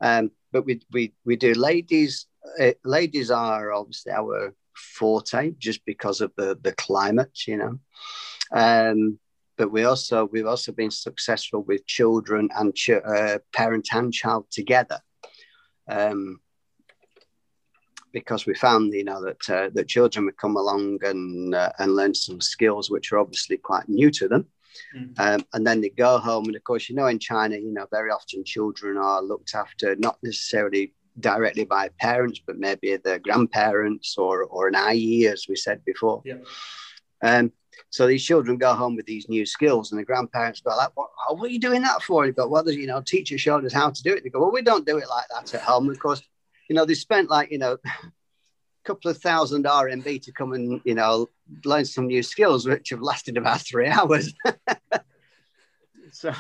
[0.01, 2.27] um, but we we we do ladies.
[2.61, 7.79] Uh, ladies are obviously our forte just because of the the climate, you know.
[8.53, 9.19] Um,
[9.57, 14.47] but we also we've also been successful with children and ch- uh, parent and child
[14.51, 14.99] together,
[15.89, 16.41] um,
[18.13, 21.95] because we found you know that uh, that children would come along and uh, and
[21.95, 24.47] learn some skills which are obviously quite new to them.
[24.97, 25.21] Mm.
[25.21, 27.87] Um, and then they go home, and of course, you know, in China, you know,
[27.93, 34.19] very often children are looked after not necessarily directly by parents, but maybe their grandparents
[34.19, 36.23] or or an ayi, as we said before.
[36.25, 36.39] Yeah.
[37.23, 37.53] Um,
[37.91, 41.11] so these children go home with these new skills, and the grandparents go like, "What,
[41.29, 43.65] oh, what are you doing that for?" And they go, "Well, you know, teacher showed
[43.65, 45.63] us how to do it." They go, "Well, we don't do it like that at
[45.63, 46.23] home." Of course,
[46.69, 47.91] you know, they spent like you know, a
[48.85, 51.31] couple of thousand RMB to come and you know
[51.65, 54.35] learn some new skills, which have lasted about three hours.
[56.11, 56.33] so.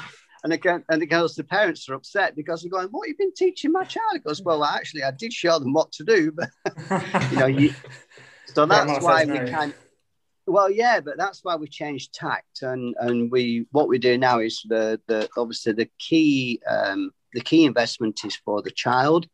[0.42, 3.16] And again, and it goes, the parents are upset because they're going, What have you
[3.16, 4.16] been teaching my child?
[4.16, 6.50] It goes, Well, actually, I did show them what to do, but
[7.32, 7.72] you know, you,
[8.44, 9.72] so that's why we kind
[10.46, 14.38] well yeah but that's why we changed tact and and we what we do now
[14.38, 19.26] is the the obviously the key um the key investment is for the child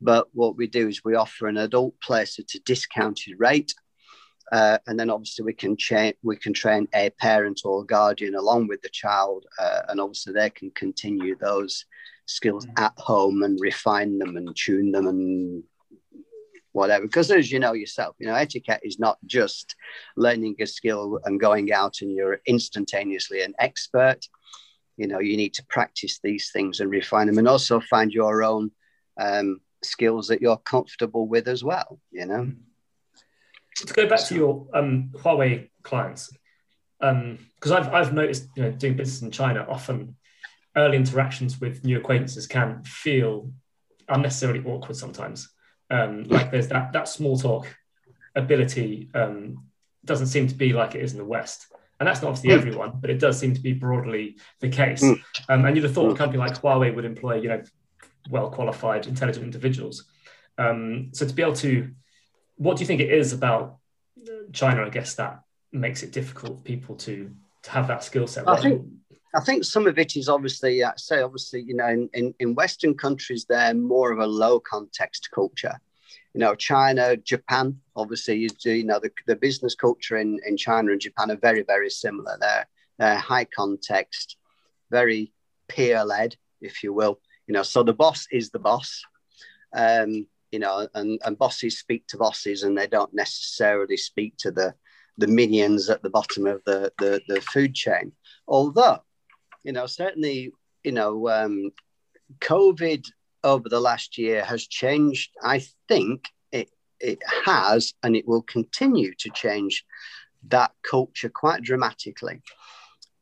[0.00, 3.72] but what we do is we offer an adult place at a discounted rate
[4.50, 8.66] uh, and then obviously we can train we can train a parent or guardian along
[8.66, 11.84] with the child uh, and obviously they can continue those
[12.26, 12.82] skills Mm.
[12.82, 15.62] at home and refine them and tune them and
[16.78, 17.06] whatever.
[17.06, 19.76] Because as you know yourself, you know, etiquette is not just
[20.16, 24.26] learning a skill and going out and you're instantaneously an expert.
[24.96, 28.42] You know, you need to practice these things and refine them and also find your
[28.42, 28.70] own
[29.20, 32.50] um, skills that you're comfortable with as well, you know.
[33.76, 36.32] to go back to your um, Huawei clients,
[37.00, 40.16] because I've, I've noticed, you know, doing business in China, often
[40.76, 43.52] early interactions with new acquaintances can feel
[44.08, 45.48] unnecessarily awkward sometimes.
[45.90, 47.66] Um, like there's that that small talk
[48.34, 49.64] ability um,
[50.04, 51.66] doesn't seem to be like it is in the West.
[51.98, 52.58] And that's not obviously Mm.
[52.58, 55.02] everyone, but it does seem to be broadly the case.
[55.02, 55.20] Mm.
[55.48, 56.18] Um, and you'd have thought a Mm.
[56.18, 57.62] company like Huawei would employ, you know,
[58.30, 60.04] well qualified, intelligent individuals.
[60.56, 61.90] Um, so to be able to,
[62.56, 63.78] what do you think it is about
[64.52, 64.84] China?
[64.84, 68.46] I guess that makes it difficult for people to to have that skill set.
[68.46, 68.86] I think
[69.34, 72.54] I think some of it is obviously, uh, say, obviously, you know, in, in, in
[72.54, 75.78] Western countries, they're more of a low context culture.
[76.34, 80.56] You know, China, Japan, obviously, you, do, you know, the, the business culture in, in
[80.56, 82.38] China and Japan are very, very similar.
[82.40, 82.66] They're,
[82.98, 84.36] they're high context,
[84.90, 85.32] very
[85.68, 87.20] peer led, if you will.
[87.46, 89.02] You know, so the boss is the boss.
[89.74, 94.50] Um, you know, and, and bosses speak to bosses and they don't necessarily speak to
[94.50, 94.74] the,
[95.18, 98.12] the minions at the bottom of the, the, the food chain.
[98.46, 99.02] Although,
[99.64, 100.52] you know, certainly,
[100.84, 101.70] you know, um,
[102.40, 103.06] COVID
[103.44, 105.30] over the last year has changed.
[105.42, 109.84] I think it it has, and it will continue to change
[110.48, 112.42] that culture quite dramatically,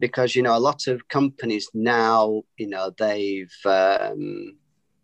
[0.01, 4.57] because you know a lot of companies now, you know, they've um,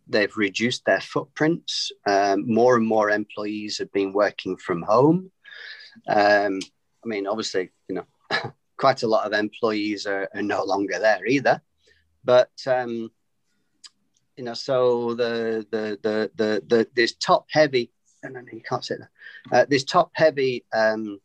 [0.08, 1.92] they've reduced their footprints.
[2.06, 5.30] Um, more and more employees have been working from home.
[6.08, 6.60] Um,
[7.04, 8.52] I mean, obviously, you know.
[8.82, 11.62] quite a lot of employees are, are no longer there either.
[12.24, 13.12] But um,
[14.36, 17.92] you know, so the the the the, the this top heavy,
[18.24, 18.90] no, no, you can't.
[19.52, 21.20] Uh, this top heavy um,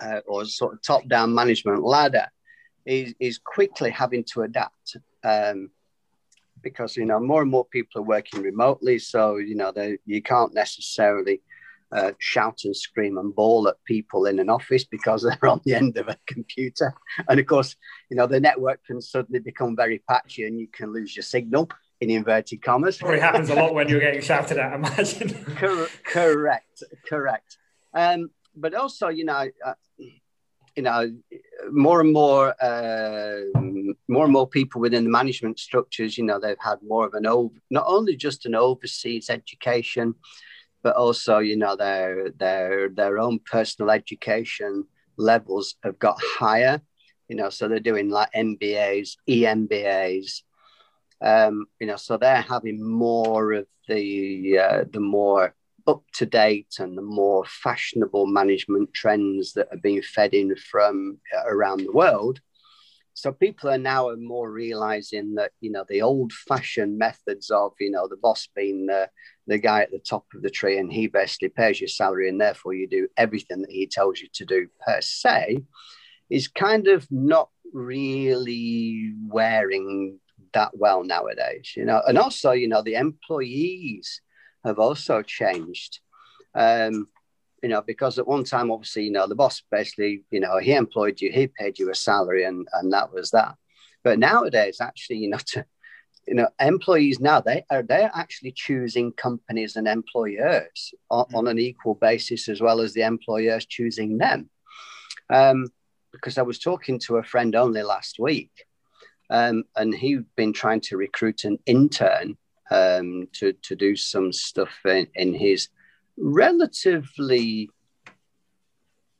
[0.00, 2.28] uh, or sort of top down management ladder
[2.84, 4.98] is is quickly having to adapt.
[5.24, 5.70] Um,
[6.60, 10.20] because you know more and more people are working remotely, so you know they, you
[10.22, 11.40] can't necessarily
[11.94, 15.74] uh, shout and scream and bawl at people in an office because they're on the
[15.74, 16.94] end of a computer.
[17.28, 17.76] And of course,
[18.10, 21.68] you know, the network can suddenly become very patchy and you can lose your signal
[22.00, 22.98] in inverted commas.
[22.98, 25.44] Probably happens a lot when you're getting shouted at, imagine.
[25.56, 27.58] Cor- correct, correct.
[27.94, 29.74] Um, but also, you know, uh,
[30.76, 31.12] you know,
[31.70, 33.40] more and more, uh,
[34.08, 37.26] more and more people within the management structures, you know, they've had more of an
[37.26, 40.14] over, not only just an overseas education,
[40.82, 44.84] but also, you know, their their their own personal education
[45.16, 46.80] levels have got higher.
[47.28, 50.42] You know, so they're doing like MBAs, EMBAs.
[51.20, 55.54] Um, you know, so they're having more of the uh, the more
[55.86, 61.18] up to date and the more fashionable management trends that are being fed in from
[61.36, 62.40] uh, around the world.
[63.14, 68.08] So people are now more realizing that you know the old-fashioned methods of you know
[68.08, 69.08] the boss being the
[69.46, 72.40] the guy at the top of the tree and he basically pays your salary and
[72.40, 75.62] therefore you do everything that he tells you to do per se
[76.30, 80.18] is kind of not really wearing
[80.54, 81.72] that well nowadays.
[81.76, 84.20] You know, and also you know the employees
[84.64, 86.00] have also changed.
[86.54, 87.08] Um,
[87.62, 90.74] you know, because at one time, obviously, you know, the boss basically, you know, he
[90.74, 93.54] employed you, he paid you a salary, and and that was that.
[94.02, 95.64] But nowadays, actually, you know, to,
[96.26, 101.58] you know, employees now they are they're actually choosing companies and employers on, on an
[101.58, 104.50] equal basis as well as the employers choosing them.
[105.30, 105.68] Um,
[106.12, 108.50] because I was talking to a friend only last week,
[109.30, 112.36] um, and he'd been trying to recruit an intern
[112.72, 115.68] um, to to do some stuff in, in his
[116.16, 117.70] relatively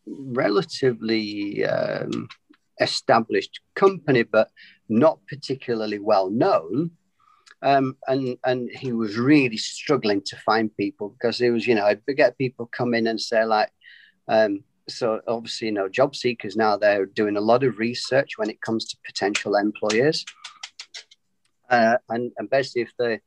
[0.06, 2.28] relatively um,
[2.80, 4.50] established company, but
[4.88, 6.92] not particularly well known.
[7.62, 11.86] Um, and and he was really struggling to find people because it was you know
[11.86, 13.70] I'd get people come in and say like
[14.26, 18.50] um, so obviously you know job seekers now they're doing a lot of research when
[18.50, 20.24] it comes to potential employers
[21.70, 23.20] uh, and, and basically if they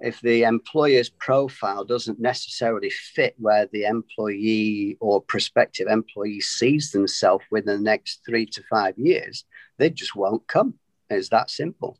[0.00, 7.44] if the employer's profile doesn't necessarily fit where the employee or prospective employee sees themselves
[7.50, 9.44] within the next three to five years,
[9.78, 10.74] they just won't come.
[11.10, 11.98] It's that simple.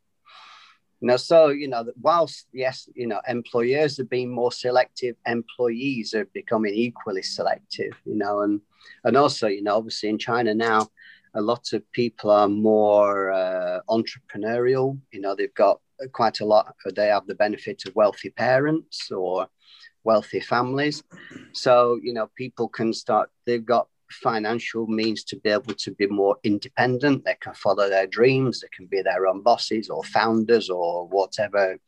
[1.01, 6.25] Know, so you know, whilst yes, you know, employers are being more selective, employees are
[6.35, 7.93] becoming equally selective.
[8.05, 8.61] You know, and
[9.05, 10.89] and also, you know, obviously in China now,
[11.35, 14.99] a lot of people are more uh, entrepreneurial.
[15.13, 15.81] You know, they've got
[16.13, 16.75] quite a lot.
[16.95, 19.49] They have the benefit of wealthy parents or
[20.05, 21.03] wealthy families.
[21.53, 26.07] So, you know, people can start, they've got financial means to be able to be
[26.07, 27.25] more independent.
[27.25, 28.61] They can follow their dreams.
[28.61, 31.79] They can be their own bosses or founders or whatever.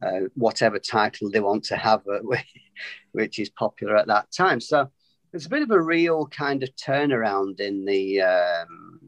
[0.00, 2.20] Uh, whatever title they want to have, uh,
[3.10, 4.60] which is popular at that time.
[4.60, 4.88] So
[5.32, 9.07] it's a bit of a real kind of turnaround in the um,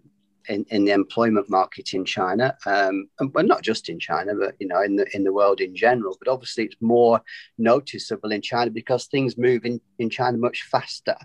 [0.51, 4.55] in, in the employment market in China, um, and, well, not just in China, but
[4.61, 6.17] you know, in the in the world in general.
[6.21, 7.23] But obviously, it's more
[7.57, 11.17] noticeable in China because things move in, in China much faster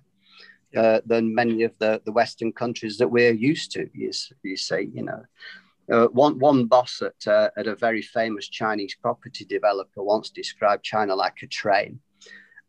[0.78, 3.89] uh, than many of the, the Western countries that we're used to.
[3.93, 4.11] You,
[4.43, 5.23] you see, you know.
[5.91, 10.84] Uh, one one boss at uh, at a very famous Chinese property developer once described
[10.84, 11.99] China like a train.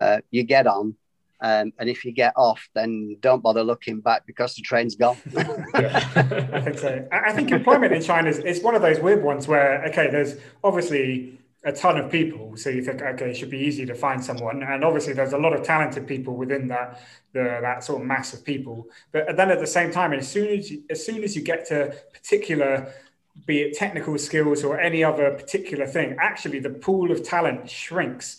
[0.00, 0.94] Uh, you get on,
[1.40, 5.16] um, and if you get off, then don't bother looking back because the train's gone.
[5.36, 7.06] I think so.
[7.12, 10.36] I think employment in China is, is one of those weird ones where, okay, there's
[10.64, 12.56] obviously a ton of people.
[12.56, 14.62] So you think, okay, it should be easy to find someone.
[14.62, 18.32] And obviously there's a lot of talented people within that, the, that sort of mass
[18.32, 18.88] of people.
[19.12, 21.66] But then at the same time, as soon as you, as soon as you get
[21.68, 22.92] to particular,
[23.46, 28.36] be it technical skills or any other particular thing, actually the pool of talent shrinks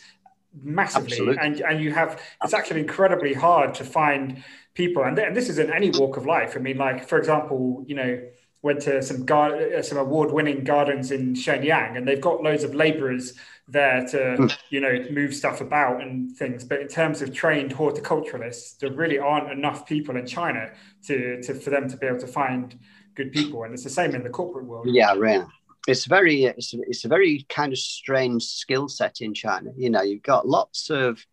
[0.64, 1.12] massively.
[1.12, 1.38] Absolutely.
[1.44, 4.44] and and you have it's actually incredibly hard to find
[4.74, 5.04] people.
[5.04, 6.56] And, and this is in any walk of life.
[6.56, 8.22] I mean like for example you know
[8.62, 12.74] went to some gar- uh, some award-winning gardens in shenyang and they've got loads of
[12.74, 13.34] laborers
[13.68, 14.58] there to mm.
[14.70, 16.64] you know move stuff about and things.
[16.64, 20.72] But in terms of trained horticulturalists there really aren't enough people in china
[21.08, 22.78] to, to for them to be able to find
[23.16, 23.64] good people.
[23.64, 24.88] And it's the same in the corporate world.
[24.90, 25.46] Yeah really
[25.88, 29.72] it's very it's, it's a very kind of strange skill set in China.
[29.76, 31.26] You know, you've got lots of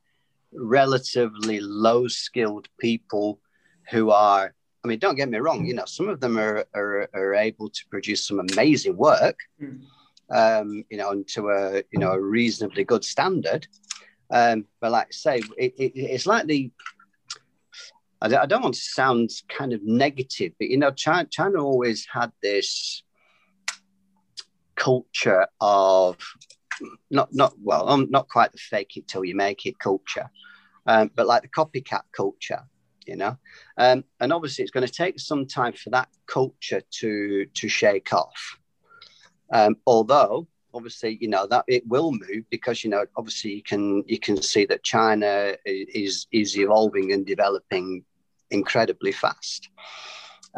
[0.53, 3.41] relatively low skilled people
[3.91, 7.09] who are I mean, don't get me wrong, you know, some of them are are,
[7.15, 9.81] are able to produce some amazing work, mm.
[10.31, 13.67] um, you know, and to a you know a reasonably good standard.
[14.31, 16.71] Um, but like I say, it, it, it's like the
[18.23, 22.33] I don't want to sound kind of negative, but you know, China, China always had
[22.43, 23.03] this
[24.77, 26.17] culture of
[27.11, 30.31] not not well, um, not quite the fake it till you make it culture,
[30.87, 32.63] um, but like the copycat culture,
[33.07, 33.37] you know.
[33.79, 38.13] Um, and obviously, it's going to take some time for that culture to to shake
[38.13, 38.59] off.
[39.53, 44.05] Um, although, obviously, you know that it will move because you know, obviously, you can
[44.07, 48.05] you can see that China is is evolving and developing
[48.51, 49.69] incredibly fast.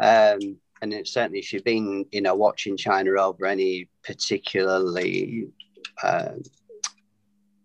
[0.01, 5.47] Um, and it, certainly if you've been, you know, watching China over any particularly,
[6.03, 6.33] uh,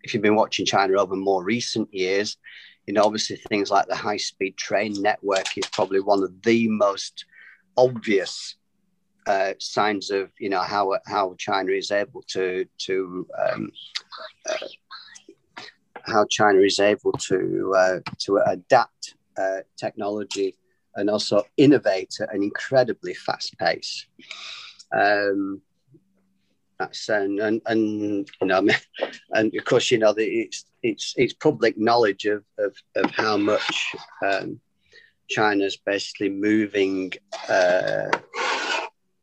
[0.02, 2.36] if you've been watching China over more recent years,
[2.86, 7.24] you know, obviously things like the high-speed train network is probably one of the most
[7.76, 8.56] obvious
[9.26, 13.70] uh, signs of, you know, how how China is able to to um,
[14.48, 14.66] uh,
[16.06, 20.56] how China is able to uh, to adapt uh, technology
[20.96, 24.06] and also innovate at an incredibly fast pace.
[24.92, 25.62] Um,
[26.78, 28.66] that's and, and and you know
[29.32, 33.36] and of course you know the, it's it's it's public knowledge of of, of how
[33.36, 33.94] much
[34.26, 34.60] um,
[35.28, 37.12] China's basically moving
[37.48, 38.10] uh,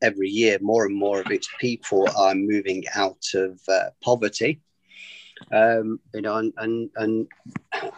[0.02, 0.58] every year.
[0.62, 4.62] More and more of its people are moving out of uh, poverty
[5.52, 7.28] um, you know, and, and, and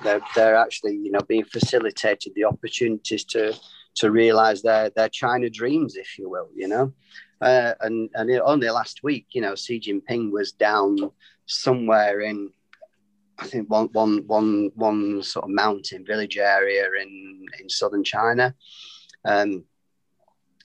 [0.04, 3.54] they're, they're actually, you know, being facilitated the opportunities to,
[3.96, 6.94] to realize their, their China dreams, if you will, you know.
[7.42, 11.12] Uh, and and only last week, you know, Xi Jinping was down
[11.48, 12.52] somewhere in,
[13.40, 18.54] I think one one one one sort of mountain village area in in southern China,
[19.26, 19.64] um,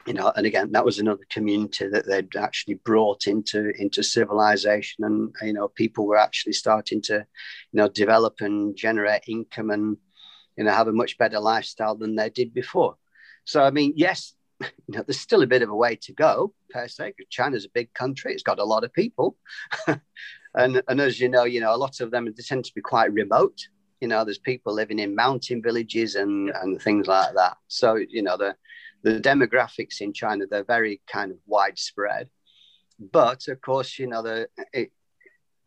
[0.07, 5.05] you know, and again, that was another community that they'd actually brought into into civilization,
[5.05, 7.25] and you know, people were actually starting to, you
[7.73, 9.97] know, develop and generate income and
[10.57, 12.97] you know have a much better lifestyle than they did before.
[13.45, 16.55] So, I mean, yes, you know, there's still a bit of a way to go
[16.71, 17.15] per se.
[17.29, 19.37] China's a big country; it's got a lot of people,
[20.55, 23.13] and and as you know, you know, a lot of them tend to be quite
[23.13, 23.59] remote.
[24.01, 27.57] You know, there's people living in mountain villages and and things like that.
[27.67, 28.55] So, you know, the
[29.07, 32.29] the demographics in China they're very kind of widespread,
[32.99, 34.91] but of course you know the it,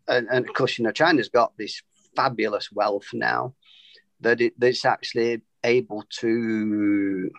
[0.09, 1.81] and, and of course you know China's got this
[2.17, 3.53] fabulous wealth now
[4.19, 7.31] that it, it's actually able to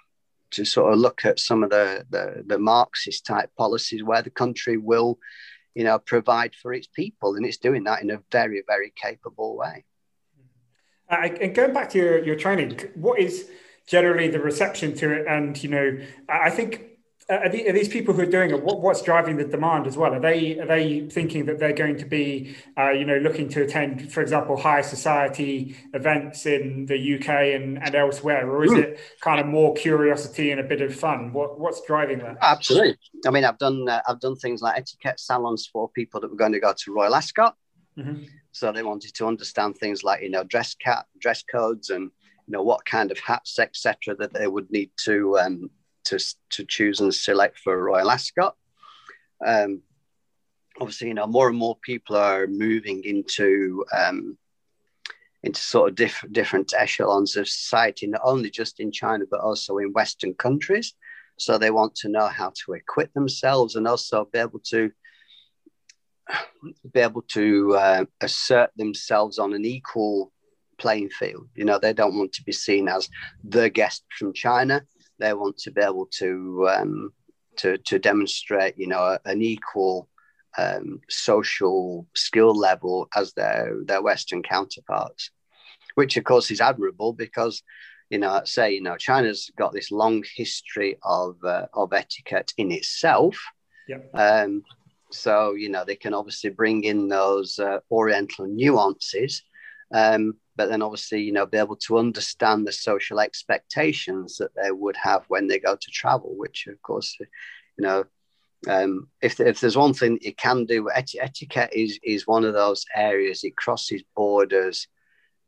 [0.52, 4.30] to sort of look at some of the, the, the Marxist type policies where the
[4.30, 5.18] country will,
[5.74, 9.54] you know, provide for its people, and it's doing that in a very very capable
[9.54, 9.84] way.
[11.10, 13.50] Uh, and going back to your, your training, what is
[13.86, 15.26] generally the reception to it.
[15.26, 16.90] And, you know, I think
[17.30, 20.20] uh, are, these people who are doing it what's driving the demand as well are
[20.20, 24.12] they are they thinking that they're going to be uh, you know looking to attend
[24.12, 28.82] for example high society events in the uk and, and elsewhere or is mm.
[28.82, 32.98] it kind of more curiosity and a bit of fun what, what's driving that absolutely
[33.26, 36.36] i mean i've done uh, i've done things like etiquette salons for people that were
[36.36, 37.54] going to go to royal ascot
[37.96, 38.24] mm-hmm.
[38.50, 42.10] so they wanted to understand things like you know dress cat dress codes and
[42.46, 45.70] you know what kind of hats etc that they would need to um,
[46.04, 46.18] to
[46.50, 48.56] to choose and select for Royal Ascot.
[49.44, 49.82] Um,
[50.80, 54.36] obviously, you know more and more people are moving into um,
[55.42, 59.78] into sort of diff- different echelons of society, not only just in China but also
[59.78, 60.94] in Western countries.
[61.38, 64.90] So they want to know how to equip themselves and also be able to
[66.92, 70.32] be able to uh, assert themselves on an equal
[70.80, 71.46] playing field.
[71.54, 73.08] You know, they don't want to be seen as
[73.44, 74.82] the guest from China.
[75.18, 77.12] They want to be able to um,
[77.56, 80.08] to, to demonstrate, you know, an equal
[80.56, 85.30] um, social skill level as their their Western counterparts,
[85.94, 87.62] which of course is admirable because,
[88.08, 92.72] you know, say you know China's got this long history of uh, of etiquette in
[92.72, 93.38] itself.
[93.88, 94.10] Yep.
[94.14, 94.62] Um,
[95.12, 99.42] so you know they can obviously bring in those uh, Oriental nuances,
[99.92, 104.70] um, but then obviously you know be able to understand the social expectations that they
[104.70, 107.26] would have when they go to travel which of course you
[107.78, 108.04] know
[108.68, 112.44] um, if, if there's one thing that you can do et- etiquette is is one
[112.44, 114.86] of those areas it crosses borders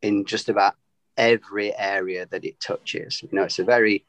[0.01, 0.77] in just about
[1.19, 3.23] every area that it touches.
[3.23, 4.07] You know it's a very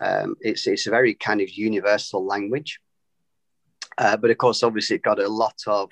[0.00, 2.80] um, it's it's a very kind of universal language.
[3.96, 5.90] Uh, but of course obviously it got a lot of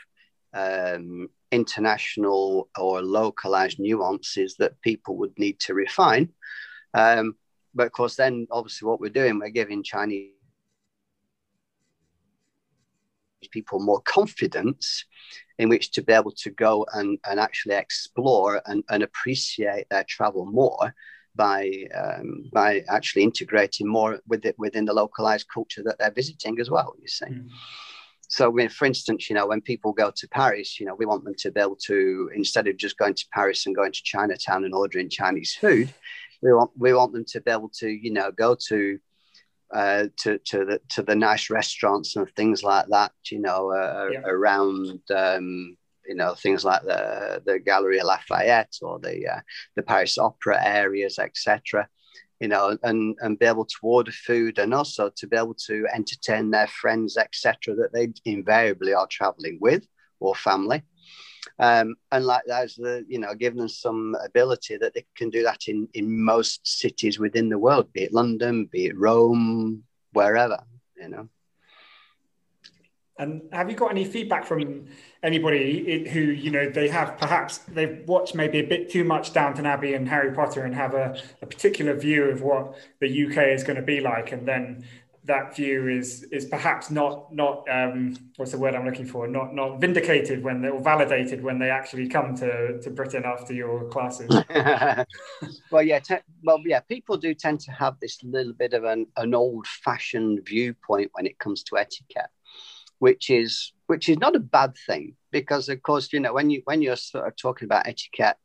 [0.53, 6.30] um, international or localized nuances that people would need to refine.
[6.94, 7.36] Um,
[7.74, 10.30] but of course, then obviously, what we're doing, we're giving Chinese
[13.50, 15.05] people more confidence
[15.59, 20.05] in which to be able to go and, and actually explore and, and appreciate their
[20.05, 20.94] travel more
[21.34, 26.61] by um, by actually integrating more with it within the localized culture that they're visiting
[26.61, 26.94] as well.
[27.00, 27.26] You see.
[27.26, 27.48] Mm.
[28.33, 31.22] So, when, for instance, you know, when people go to Paris, you know, we want
[31.22, 34.64] them to be able to, instead of just going to Paris and going to Chinatown
[34.64, 35.93] and ordering Chinese food,
[36.41, 38.99] we want we want them to be able to, you know, go to
[39.74, 44.09] uh, to to the to the nice restaurants and things like that, you know, uh,
[44.11, 44.22] yeah.
[44.24, 45.76] around um,
[46.07, 49.41] you know things like the the Gallery Lafayette or the uh,
[49.76, 51.87] the Paris Opera areas, etc
[52.43, 55.86] you know, and and be able to order food and also to be able to
[55.95, 59.86] entertain their friends, etc., that they invariably are traveling with
[60.18, 60.82] or family.
[61.61, 65.45] Um, and like that's the you know giving them some ability that they can do
[65.45, 70.59] that in in most cities within the world, be it London, be it Rome, wherever
[70.97, 71.28] you know.
[73.19, 74.87] And have you got any feedback from
[75.23, 79.67] anybody who, you know, they have perhaps they've watched maybe a bit too much Downton
[79.67, 83.65] Abbey and Harry Potter and have a, a particular view of what the UK is
[83.65, 84.85] going to be like, and then
[85.25, 89.55] that view is is perhaps not not um, what's the word I'm looking for not
[89.55, 93.89] not vindicated when they or validated when they actually come to, to Britain after your
[93.89, 94.29] classes.
[95.71, 99.07] well, yeah, te- well, yeah, people do tend to have this little bit of an,
[99.17, 102.31] an old fashioned viewpoint when it comes to etiquette
[103.03, 106.62] which is which is not a bad thing because of course you know when you
[106.66, 108.36] when you're sort of talking about etiquette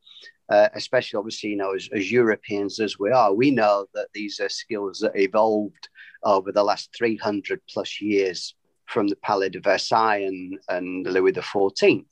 [0.50, 4.40] uh, especially obviously you know as, as, europeans as we are we know that these
[4.40, 5.90] are skills that evolved
[6.24, 8.56] over the last 300 plus years
[8.88, 12.06] from the palais de versailles and, and louis xiv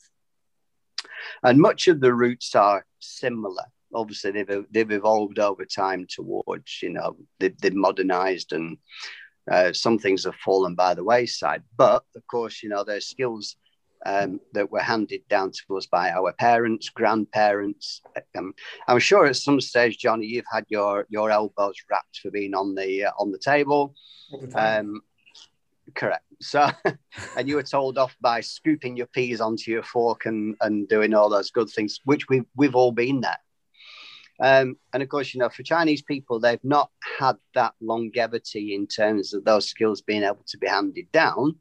[1.41, 3.65] and much of the roots are similar.
[3.93, 8.77] Obviously they've, they've evolved over time towards you know they've, they've modernized and
[9.49, 13.55] uh, some things have fallen by the wayside, but of course, you know, there's skills
[14.05, 18.01] um, that were handed down to us by our parents, grandparents.
[18.37, 18.53] Um,
[18.87, 22.75] I'm sure at some stage, Johnny, you've had your your elbows wrapped for being on
[22.75, 23.95] the uh, on the table.
[24.55, 25.01] Um,
[25.95, 26.23] correct.
[26.41, 26.69] So,
[27.37, 31.13] and you were told off by scooping your peas onto your fork and and doing
[31.13, 33.39] all those good things, which we've we've all been there.
[34.39, 38.87] Um, and of course, you know, for Chinese people, they've not had that longevity in
[38.87, 41.55] terms of those skills being able to be handed down.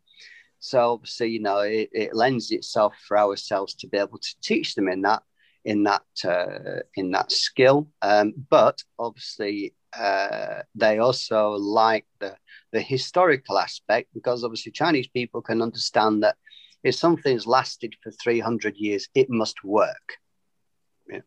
[0.58, 4.74] So obviously, you know, it, it lends itself for ourselves to be able to teach
[4.74, 5.22] them in that
[5.64, 7.88] in that uh, in that skill.
[8.02, 12.36] Um, but obviously, uh, they also like the
[12.72, 16.36] the historical aspect because obviously Chinese people can understand that
[16.82, 20.18] if something's lasted for 300 years, it must work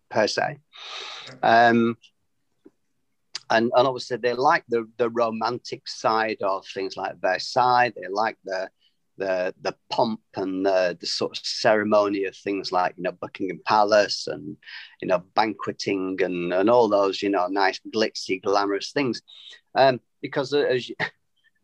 [0.09, 0.57] per se.
[1.43, 1.97] Um,
[3.49, 7.93] and, and obviously they like the, the romantic side of things like Versailles.
[7.95, 8.69] They like the
[9.17, 13.59] the the pomp and the, the sort of ceremony of things like you know Buckingham
[13.65, 14.57] Palace and
[15.01, 19.21] you know banqueting and and all those you know nice glitzy glamorous things,
[19.75, 20.95] um, because as you,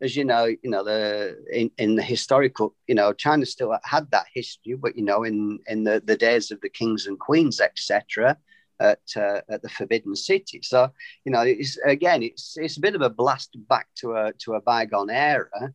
[0.01, 4.09] as you know, you know the in, in the historical, you know, China still had
[4.11, 7.59] that history, but you know, in in the, the days of the kings and queens,
[7.59, 8.37] etc.,
[8.79, 10.61] at uh, at the Forbidden City.
[10.63, 10.91] So
[11.25, 14.53] you know, it's again, it's it's a bit of a blast back to a to
[14.53, 15.73] a bygone era,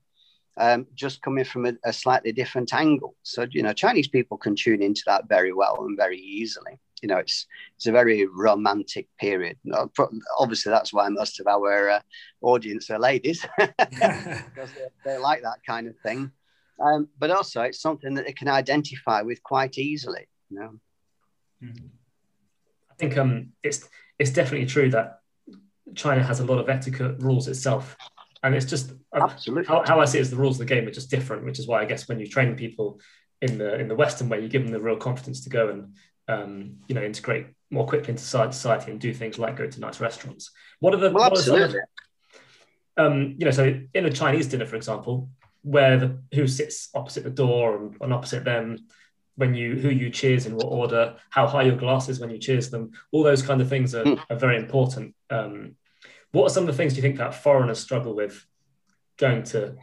[0.59, 3.17] um, just coming from a, a slightly different angle.
[3.23, 7.09] So you know, Chinese people can tune into that very well and very easily you
[7.09, 7.47] know, it's
[7.77, 9.57] it's a very romantic period.
[10.39, 12.01] Obviously, that's why most of our uh,
[12.43, 16.31] audience are ladies because they, they, like that kind of thing.
[16.81, 20.29] Um, but also, it's something that they can identify with quite easily.
[20.51, 20.71] You know,
[21.63, 21.87] mm-hmm.
[22.91, 23.89] I think um, it's
[24.19, 25.21] it's definitely true that
[25.95, 27.97] China has a lot of etiquette rules itself.
[28.43, 30.75] And it's just um, absolutely how, how I see it is the rules of the
[30.75, 33.01] game are just different, which is why I guess when you train people
[33.43, 35.95] in the in the Western way, you give them the real confidence to go and
[36.29, 40.01] um, you know, integrate more quickly into society and do things like go to nice
[40.01, 40.51] restaurants.
[40.81, 41.81] What are the, well, what absolutely.
[42.97, 45.31] Are um, you know, so in a Chinese dinner, for example,
[45.63, 48.79] where the who sits opposite the door and, and opposite them,
[49.37, 52.39] when you who you cheers in what order, how high your glass is when you
[52.39, 54.21] cheers them, all those kind of things are, mm.
[54.29, 55.15] are very important.
[55.31, 55.77] Um,
[56.33, 58.45] what are some of the things do you think that foreigners struggle with
[59.17, 59.77] going to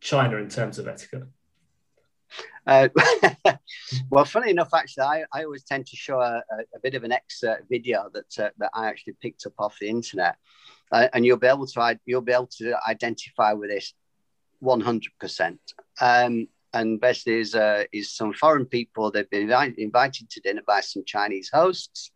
[0.00, 1.24] China in terms of etiquette?
[2.66, 2.88] Uh,
[4.10, 6.42] well, funny enough, actually, I, I always tend to show a,
[6.74, 9.88] a, bit of an excerpt video that uh, that I actually picked up off the
[9.88, 10.36] internet,
[10.90, 13.94] uh, and you'll be able to you'll be able to identify with this
[14.58, 15.60] one hundred percent.
[16.00, 19.10] Um, and basically, is uh, is some foreign people.
[19.10, 22.10] They've been invited to dinner by some Chinese hosts.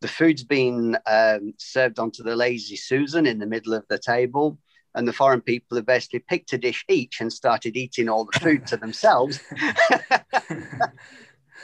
[0.00, 4.58] The food's been um, served onto the lazy Susan in the middle of the table
[4.94, 8.38] and the foreign people have basically picked a dish each and started eating all the
[8.40, 9.40] food to themselves.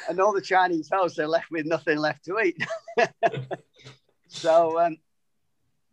[0.09, 2.63] and all the Chinese hosts are left with nothing left to eat.
[4.29, 4.97] so, um,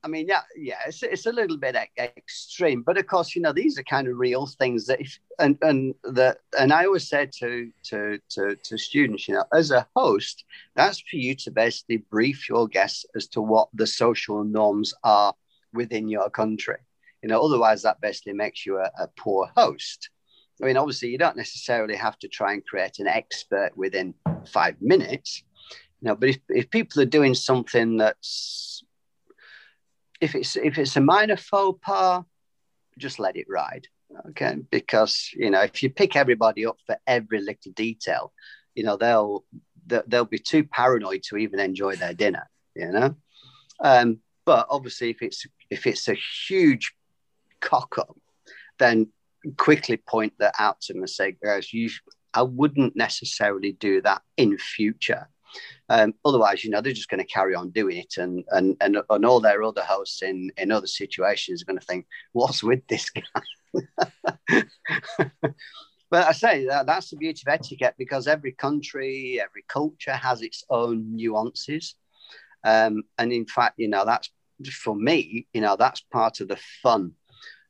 [0.05, 3.51] I mean, yeah, yeah, it's, it's a little bit extreme, but of course, you know,
[3.51, 7.27] these are kind of real things that, if, and and the and I always say
[7.39, 11.97] to to to to students, you know, as a host, that's for you to basically
[11.97, 15.33] brief your guests as to what the social norms are
[15.73, 16.77] within your country.
[17.22, 20.09] You know, otherwise that basically makes you a, a poor host.
[20.61, 24.13] I mean, obviously, you don't necessarily have to try and create an expert within
[24.47, 25.43] five minutes.
[26.01, 28.84] You know, but if, if people are doing something that's
[30.22, 32.24] if it's if it's a minor faux pas,
[32.97, 33.88] just let it ride.
[34.30, 38.32] Okay, because you know if you pick everybody up for every little detail,
[38.76, 39.43] you know they'll
[40.07, 42.49] they'll be too paranoid to even enjoy their dinner.
[42.76, 43.16] You know,
[43.80, 46.16] um, but obviously if it's if it's a
[46.47, 46.93] huge
[47.61, 48.17] cock up,
[48.79, 49.07] then
[49.57, 51.89] quickly point that out to them and say, guys, you,
[52.33, 55.29] I wouldn't necessarily do that in future.
[55.89, 58.97] Um, otherwise, you know, they're just going to carry on doing it, and and and,
[59.09, 62.85] and all their other hosts in in other situations are going to think, "What's with
[62.87, 63.41] this guy?"
[66.09, 70.41] but I say that that's the beauty of etiquette because every country, every culture has
[70.41, 71.95] its own nuances,
[72.65, 74.29] um, and in fact, you know, that's
[74.71, 77.13] for me, you know, that's part of the fun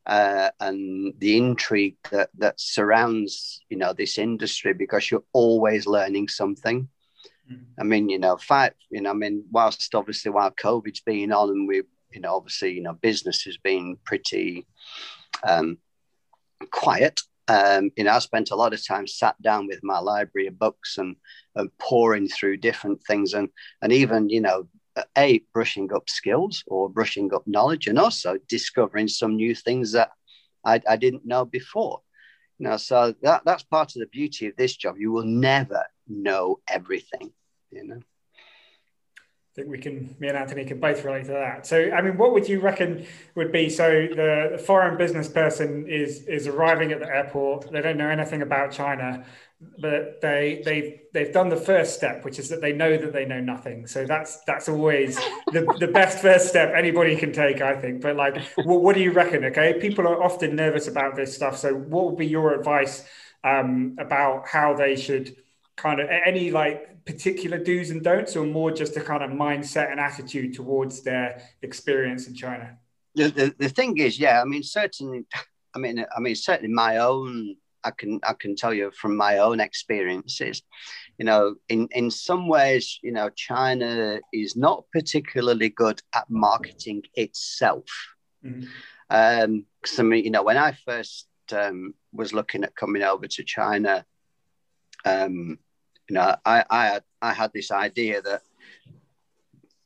[0.06, 6.28] uh, and the intrigue that that surrounds you know this industry because you're always learning
[6.28, 6.88] something.
[7.52, 7.64] Mm-hmm.
[7.80, 11.50] I mean, you know, fact, you know, I mean, whilst obviously while COVID's been on
[11.50, 14.66] and we, you know, obviously, you know, business has been pretty
[15.44, 15.78] um,
[16.72, 17.22] quiet.
[17.48, 20.58] Um, you know, I spent a lot of time sat down with my library of
[20.58, 21.16] books and,
[21.56, 23.50] and pouring through different things and
[23.82, 24.68] and even you know
[25.18, 30.12] a brushing up skills or brushing up knowledge and also discovering some new things that
[30.64, 32.02] I, I didn't know before.
[32.60, 34.96] You know so that, that's part of the beauty of this job.
[34.98, 37.34] You will never know everything
[37.72, 38.00] you know
[39.56, 41.66] think we can, me and Anthony can both relate to that.
[41.66, 43.70] So, I mean, what would you reckon would be?
[43.70, 47.72] So, the, foreign business person is is arriving at the airport.
[47.72, 49.26] They don't know anything about China
[49.80, 53.26] but they they've they've done the first step, which is that they know that they
[53.26, 53.88] know nothing.
[53.88, 55.16] So that's that's always
[55.52, 58.02] the, the best first step anybody can take, I think.
[58.02, 59.46] But like, what, what do you reckon?
[59.46, 61.58] Okay, people are often nervous about this stuff.
[61.58, 63.06] So what would be your advice
[63.44, 65.36] um, about how they should
[65.76, 69.92] kind of any like particular do's and don'ts, or more just a kind of mindset
[69.92, 72.78] and attitude towards their experience in China?
[73.14, 75.26] The, the, the thing is, yeah, I mean, certainly,
[75.74, 79.38] I mean, I mean, certainly my own I can I can tell you from my
[79.38, 80.64] own experiences,
[81.18, 87.04] you know, in in some ways, you know, China is not particularly good at marketing
[87.14, 87.86] itself.
[88.44, 88.66] Mm-hmm.
[89.10, 93.28] Um, because I mean, you know, when I first um, was looking at coming over
[93.28, 94.04] to China,
[95.06, 95.60] um,
[96.10, 98.42] you know, I I had, I had this idea that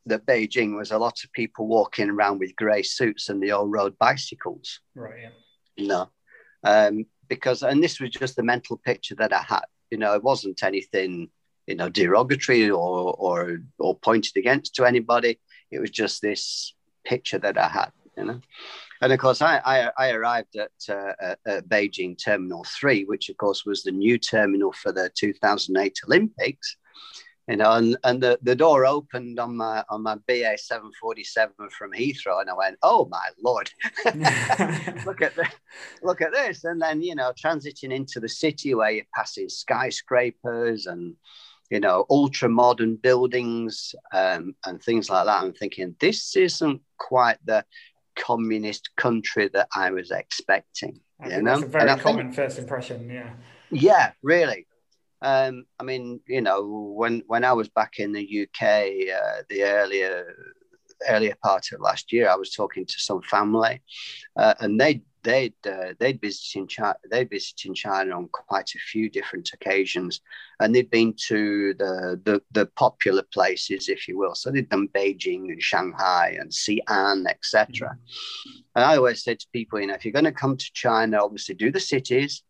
[0.05, 3.72] that Beijing was a lot of people walking around with grey suits and the old
[3.72, 4.80] road bicycles.
[4.95, 5.22] Right.
[5.22, 5.30] Yeah.
[5.78, 6.09] You know,
[6.63, 9.65] um, because, and this was just the mental picture that I had.
[9.91, 11.30] You know, it wasn't anything,
[11.67, 15.39] you know, derogatory or or or pointed against to anybody.
[15.72, 17.91] It was just this picture that I had.
[18.17, 18.41] You know,
[19.01, 23.37] and of course, I I, I arrived at, uh, at Beijing Terminal Three, which of
[23.37, 26.77] course was the new terminal for the 2008 Olympics
[27.49, 31.91] you know, and, and the, the door opened on my on my BA 747 from
[31.93, 33.71] Heathrow, and I went, "Oh my lord,
[34.05, 35.47] look at this,
[36.03, 40.85] look at this!" And then you know, transiting into the city where you're passing skyscrapers
[40.85, 41.15] and
[41.71, 45.41] you know ultra modern buildings um, and things like that.
[45.41, 47.65] I'm thinking this isn't quite the
[48.20, 50.99] communist country that I was expecting.
[51.22, 53.09] I you know, that's a very common think, first impression.
[53.09, 53.32] Yeah.
[53.72, 54.67] Yeah, really.
[55.22, 59.63] Um, I mean, you know, when when I was back in the UK, uh, the
[59.63, 60.34] earlier
[61.07, 63.82] earlier part of last year, I was talking to some family,
[64.38, 69.09] uh, and they they'd uh, they'd visited China they'd visited China on quite a few
[69.09, 70.22] different occasions,
[70.59, 74.36] and they'd been to the the, the popular places, if you will.
[74.36, 77.89] So they'd done Beijing and Shanghai and Xi'an, etc.
[77.89, 78.59] Mm-hmm.
[78.76, 81.24] And I always say to people, you know, if you're going to come to China,
[81.24, 82.43] obviously do the cities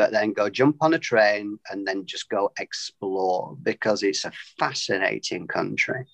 [0.00, 4.32] but then go jump on a train and then just go explore because it's a
[4.58, 6.06] fascinating country.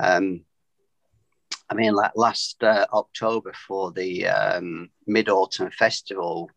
[0.00, 0.40] Um,
[1.72, 6.50] I mean, like last uh, October for the um, Mid Autumn Festival,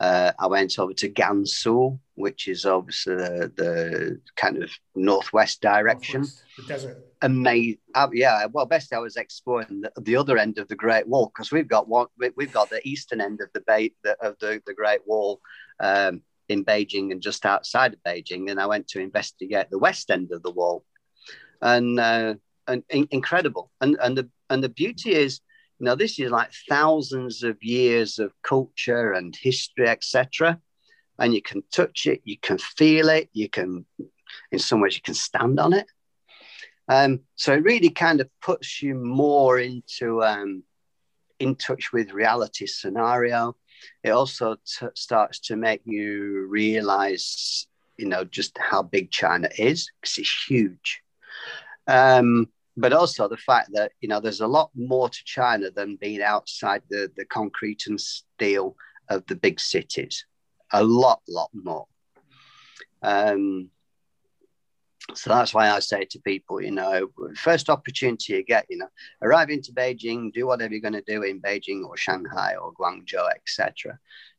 [0.00, 6.22] uh, I went over to Gansu, which is obviously the, the kind of northwest direction.
[6.22, 7.06] Northwest, the desert.
[7.20, 7.76] Amazing.
[7.94, 8.46] Uh, yeah.
[8.50, 11.68] Well, best I was exploring the, the other end of the Great Wall because we've
[11.68, 12.06] got one.
[12.34, 15.42] We've got the eastern end of the bay the, of the, the Great Wall
[15.78, 18.50] um, in Beijing and just outside of Beijing.
[18.50, 20.86] And I went to investigate the west end of the wall,
[21.60, 22.34] and uh,
[22.66, 23.70] and in, incredible.
[23.80, 25.40] And and the and the beauty is,
[25.78, 30.60] you know, this is like thousands of years of culture and history, etc.
[31.18, 33.86] And you can touch it, you can feel it, you can,
[34.50, 35.86] in some ways, you can stand on it.
[36.88, 40.64] Um, so it really kind of puts you more into um,
[41.38, 43.56] in touch with reality scenario
[44.02, 47.66] it also t- starts to make you realize,
[47.96, 51.02] you know, just how big China is because it's huge.
[51.86, 55.96] Um, but also the fact that you know there's a lot more to China than
[55.96, 58.76] being outside the the concrete and steel
[59.08, 60.24] of the big cities.
[60.72, 61.86] A lot, lot more.
[63.02, 63.70] Um,
[65.14, 68.88] so that's why I say to people, you know, first opportunity you get, you know,
[69.22, 73.28] arrive into Beijing, do whatever you're going to do in Beijing or Shanghai or Guangzhou,
[73.36, 73.98] etc.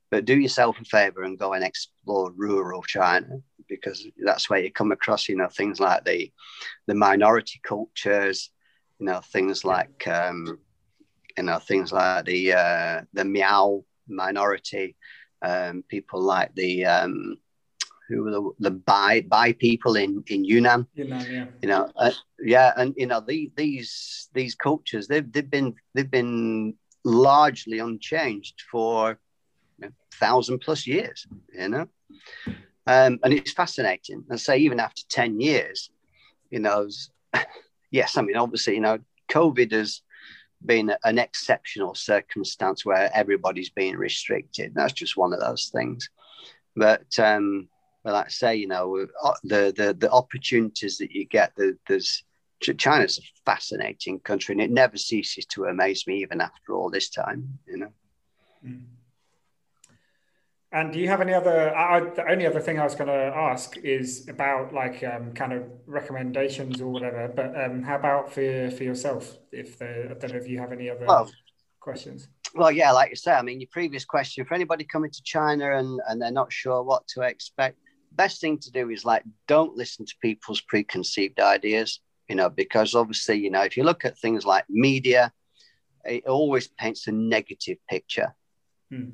[0.09, 4.71] But do yourself a favor and go and explore rural China because that's where you
[4.71, 6.31] come across, you know, things like the
[6.87, 8.51] the minority cultures,
[8.99, 10.59] you know, things like um,
[11.37, 14.95] you know, things like the uh, the Miao minority,
[15.41, 17.37] um, people like the um,
[18.07, 20.87] who were the, the Bai Bai people in in Yunnan.
[20.93, 21.45] Yunnan, yeah.
[21.61, 26.09] You know, uh, yeah, and you know the, these these cultures they've they've been they've
[26.09, 29.19] been largely unchanged for
[29.79, 31.27] you know, thousand plus years.
[31.53, 31.87] You know,
[32.87, 34.23] um, and it's fascinating.
[34.29, 35.89] And say even after ten years,
[36.49, 36.87] you know,
[37.91, 40.01] yes, I mean obviously you know COVID has
[40.65, 44.73] been an exceptional circumstance where everybody's being restricted.
[44.73, 46.09] That's just one of those things.
[46.75, 47.69] But um,
[48.03, 51.77] but like I say, you know, uh, the the the opportunities that you get, the,
[51.87, 52.23] there's
[52.61, 57.09] China's a fascinating country, and it never ceases to amaze me, even after all this
[57.09, 57.59] time.
[57.67, 57.93] You know.
[58.65, 58.85] Mm.
[60.75, 61.73] And do you have any other?
[61.73, 65.53] I, the only other thing I was going to ask is about like um, kind
[65.53, 67.31] of recommendations or whatever.
[67.33, 69.37] But um, how about for for yourself?
[69.53, 71.31] If the, I don't know if you have any other well,
[71.79, 72.27] questions.
[72.53, 75.77] Well, yeah, like you say, I mean, your previous question for anybody coming to China
[75.77, 77.77] and and they're not sure what to expect,
[78.11, 82.01] best thing to do is like don't listen to people's preconceived ideas.
[82.27, 85.31] You know, because obviously, you know, if you look at things like media,
[86.03, 88.35] it always paints a negative picture.
[88.91, 89.11] Hmm.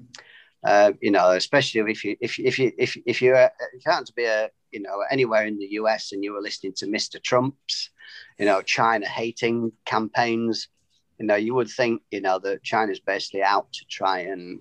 [0.63, 4.05] Uh, you know, especially if you if if you if if you uh, you happen
[4.05, 7.21] to be a you know anywhere in the US and you were listening to Mr.
[7.21, 7.89] Trump's,
[8.37, 10.67] you know, China hating campaigns,
[11.19, 14.59] you know, you would think you know that China's basically out to try and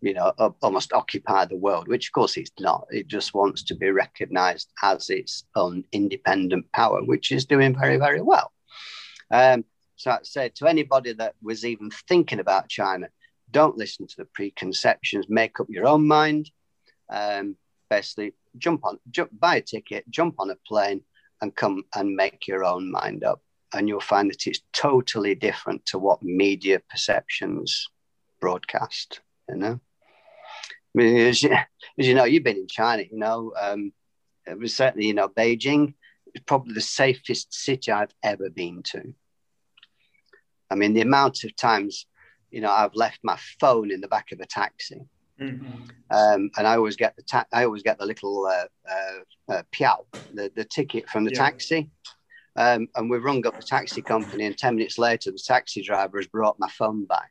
[0.00, 2.86] you know almost occupy the world, which of course it's not.
[2.90, 7.96] It just wants to be recognised as its own independent power, which is doing very
[7.96, 8.52] very well.
[9.32, 9.64] Um,
[9.96, 13.08] so I'd say to anybody that was even thinking about China
[13.50, 15.26] don't listen to the preconceptions.
[15.28, 16.50] Make up your own mind.
[17.10, 17.56] Um,
[17.88, 21.02] basically, jump on, jump, buy a ticket, jump on a plane,
[21.40, 23.42] and come and make your own mind up.
[23.72, 27.88] And you'll find that it's totally different to what media perceptions
[28.40, 29.20] broadcast.
[29.48, 29.80] You know,
[30.64, 33.02] I mean, as, you, as you know, you've been in China.
[33.10, 33.92] You know, um,
[34.46, 35.94] it was certainly you know Beijing
[36.34, 39.14] is probably the safest city I've ever been to.
[40.70, 42.06] I mean, the amount of times
[42.50, 45.00] you know, I've left my phone in the back of a taxi.
[45.40, 45.82] Mm-hmm.
[46.10, 49.62] Um, and I always get the ta- I always get the little uh, uh, uh,
[49.72, 51.38] piao, the, the ticket from the yeah.
[51.38, 51.90] taxi.
[52.56, 56.18] Um, and we've rung up the taxi company, and 10 minutes later, the taxi driver
[56.18, 57.30] has brought my phone back.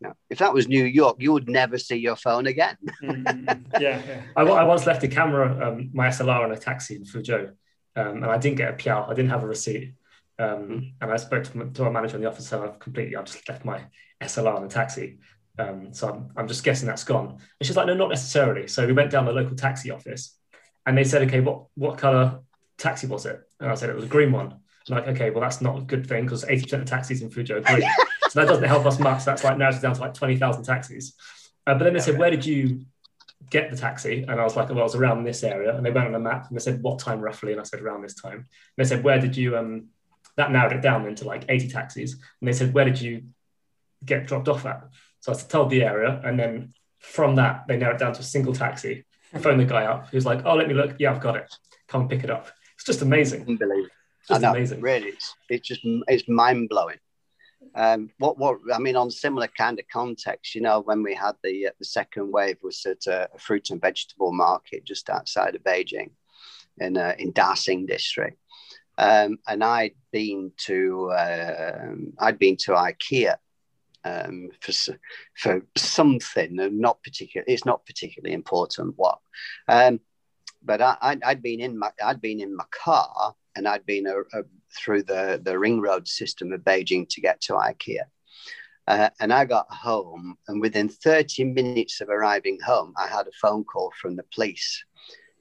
[0.00, 2.76] Now, if that was New York, you would never see your phone again.
[3.02, 3.80] mm-hmm.
[3.80, 4.22] Yeah, yeah.
[4.34, 7.52] I, I, once left a camera, um, my SLR, in a taxi in Fuzhou,
[7.96, 9.10] um, and I didn't get a piao.
[9.10, 9.92] I didn't have a receipt.
[10.38, 10.92] Um, mm.
[11.00, 13.24] and I spoke to, my, to our manager in the office, and I've completely, I've
[13.24, 13.82] just left my
[14.22, 15.18] SLR in the taxi.
[15.58, 17.28] Um, so I'm, I'm just guessing that's gone.
[17.28, 18.66] And she's like, no, not necessarily.
[18.68, 20.36] So we went down the local taxi office
[20.84, 22.40] and they said, okay, what, what color
[22.78, 23.40] taxi was it?
[23.60, 24.46] And I said, it was a green one.
[24.88, 27.56] And like, okay, well, that's not a good thing because 80% of taxis in Fuzhou
[27.56, 27.88] are green.
[28.28, 29.24] so that doesn't help us much.
[29.24, 31.14] That's like narrows it down to like 20,000 taxis.
[31.66, 32.84] Uh, but then they said, where did you
[33.50, 34.24] get the taxi?
[34.28, 35.74] And I was like, well, I was around this area.
[35.74, 37.52] And they went on a map and they said, what time roughly?
[37.52, 38.36] And I said, around this time.
[38.36, 39.86] And they said, where did you, um,
[40.36, 42.12] that narrowed it down into like 80 taxis.
[42.12, 43.24] And they said, where did you
[44.04, 44.88] get dropped off at.
[45.20, 48.24] So I told the area, and then from that, they narrowed it down to a
[48.24, 49.04] single taxi.
[49.32, 50.12] I phoned the guy up.
[50.12, 50.96] Was like, "Oh, let me look.
[50.98, 51.52] Yeah, I've got it.
[51.88, 53.46] Come and pick it up." It's just amazing.
[53.46, 53.88] Unbelievable.
[54.28, 54.80] Just know, amazing.
[54.80, 56.98] Really, it's, it's just it's mind blowing.
[57.74, 61.34] Um, what what I mean on similar kind of context, you know, when we had
[61.42, 65.56] the uh, the second wave was at a, a, fruit and vegetable market just outside
[65.56, 66.10] of Beijing,
[66.78, 68.38] in uh, in Daxing district,
[68.98, 73.36] um, and I'd been to uh, I'd been to IKEA
[74.04, 74.98] um, for
[75.36, 77.44] for something, not particular.
[77.46, 79.18] It's not particularly important what.
[79.68, 80.00] Um,
[80.62, 84.20] but I, had been in my I'd been in my car and I'd been a,
[84.38, 84.44] a,
[84.76, 88.04] through the the ring road system of Beijing to get to IKEA.
[88.88, 93.32] Uh, and I got home, and within 30 minutes of arriving home, I had a
[93.42, 94.84] phone call from the police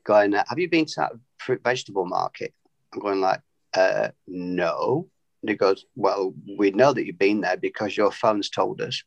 [0.04, 2.54] going, Have you been to that fruit vegetable market?
[2.94, 3.42] I'm going, like,
[3.76, 5.08] uh, No.
[5.42, 9.04] And he goes, Well, we know that you've been there because your phone's told us.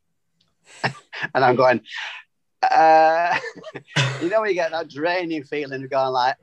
[0.82, 1.80] and I'm going,
[2.62, 3.38] uh,
[4.22, 6.36] you know, when you get that draining feeling of going like,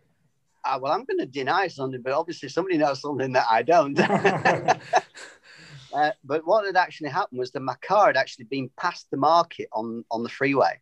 [0.65, 3.99] uh, well, I'm going to deny something, but obviously somebody knows something that I don't.
[5.93, 9.17] uh, but what had actually happened was the my car had actually been past the
[9.17, 10.79] market on on the freeway.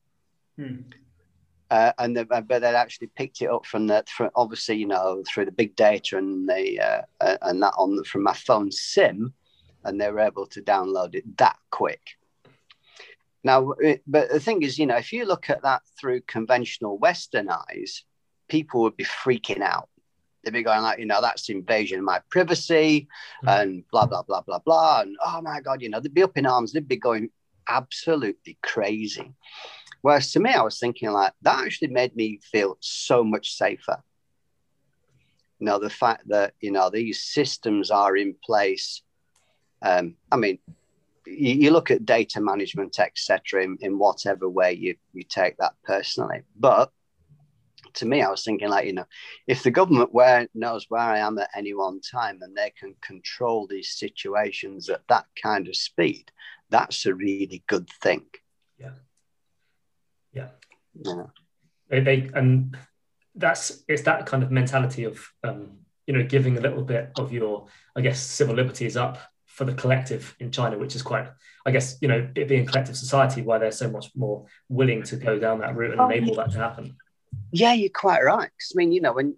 [0.57, 0.81] Hmm.
[1.73, 5.23] Uh, and the, but they'd actually picked it up from the from obviously you know
[5.27, 8.71] through the big data and the uh, uh, and that on the, from my phone
[8.71, 9.33] sim,
[9.83, 12.11] and they were able to download it that quick.
[13.43, 16.99] Now, it, but the thing is, you know, if you look at that through conventional
[16.99, 18.03] Western eyes,
[18.47, 19.89] people would be freaking out.
[20.43, 23.07] They'd be going like, you know, that's invasion of my privacy,
[23.43, 23.49] mm-hmm.
[23.49, 26.37] and blah blah blah blah blah, and oh my god, you know, they'd be up
[26.37, 26.71] in arms.
[26.71, 27.31] They'd be going
[27.67, 29.33] absolutely crazy.
[30.03, 34.03] Whereas to me, I was thinking like that actually made me feel so much safer.
[35.59, 39.01] You know, the fact that you know these systems are in place.
[39.81, 40.59] Um, I mean,
[41.25, 45.75] you, you, look at data management, etc., in, in whatever way you you take that
[45.85, 46.41] personally.
[46.53, 46.91] But
[47.93, 49.05] to me, I was thinking like, you know,
[49.47, 52.93] if the government where knows where I am at any one time and they can
[52.99, 56.29] control these situations at that kind of speed,
[56.69, 58.25] that's a really good thing.
[58.77, 58.95] Yeah.
[60.33, 60.49] Yeah.
[60.93, 61.23] Yeah.
[61.89, 62.77] They, they and
[63.35, 67.33] that's it's that kind of mentality of um, you know giving a little bit of
[67.33, 69.17] your I guess civil liberties up
[69.53, 71.27] for the collective in China, which is quite,
[71.63, 75.15] I guess, you know, it being collective society, why they're so much more willing to
[75.15, 76.97] go down that route and enable that to happen.
[77.51, 78.49] Yeah, you're quite right.
[78.49, 79.35] Cause, I mean, you know, when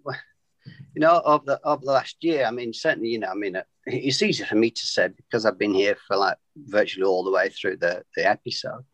[0.94, 3.60] you know, over the over the last year, I mean, certainly, you know, I mean,
[3.84, 7.30] it's easy for me to say because I've been here for like virtually all the
[7.30, 8.84] way through the the episode.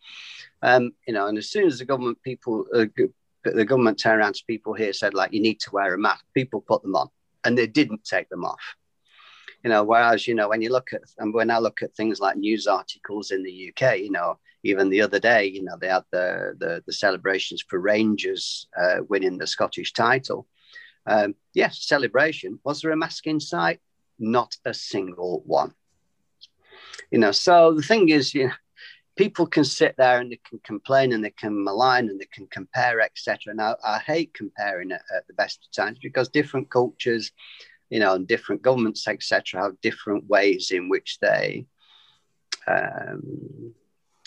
[0.62, 2.86] Um, you know, and as soon as the government people, uh,
[3.44, 6.24] the government turned around to people here said like, you need to wear a mask.
[6.34, 7.08] People put them on,
[7.44, 8.76] and they didn't take them off.
[9.62, 12.18] You know whereas you know when you look at and when i look at things
[12.18, 15.86] like news articles in the uk you know even the other day you know they
[15.88, 20.46] had the the, the celebrations for rangers uh, winning the scottish title.
[21.06, 22.58] Um, yes celebration.
[22.64, 23.80] Was there a mask in sight?
[24.18, 25.74] Not a single one.
[27.12, 28.52] You know so the thing is you know
[29.16, 32.46] people can sit there and they can complain and they can malign and they can
[32.48, 37.32] compare etc now i hate comparing it at the best of times because different cultures
[37.92, 41.66] you know, and different governments, etc., have different ways in which they
[42.66, 43.74] um,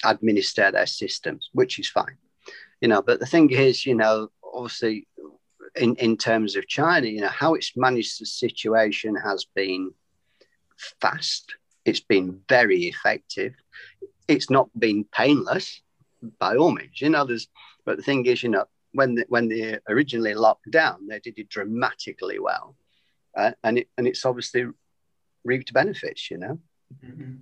[0.05, 2.15] administer their systems, which is fine,
[2.79, 3.01] you know.
[3.01, 5.07] But the thing is, you know, obviously,
[5.75, 9.91] in in terms of China, you know, how it's managed the situation has been
[11.01, 11.55] fast.
[11.86, 13.55] It's been very effective.
[14.28, 15.82] It's not been painless
[16.39, 17.26] by all means, you know.
[17.26, 17.47] There's,
[17.86, 21.38] but the thing is, you know, when the, when they originally locked down, they did
[21.38, 22.76] it dramatically well
[23.36, 24.65] uh, and it and it's obviously
[25.43, 26.32] reaped benefits.
[26.32, 26.59] You know.
[27.05, 27.34] Mm-hmm.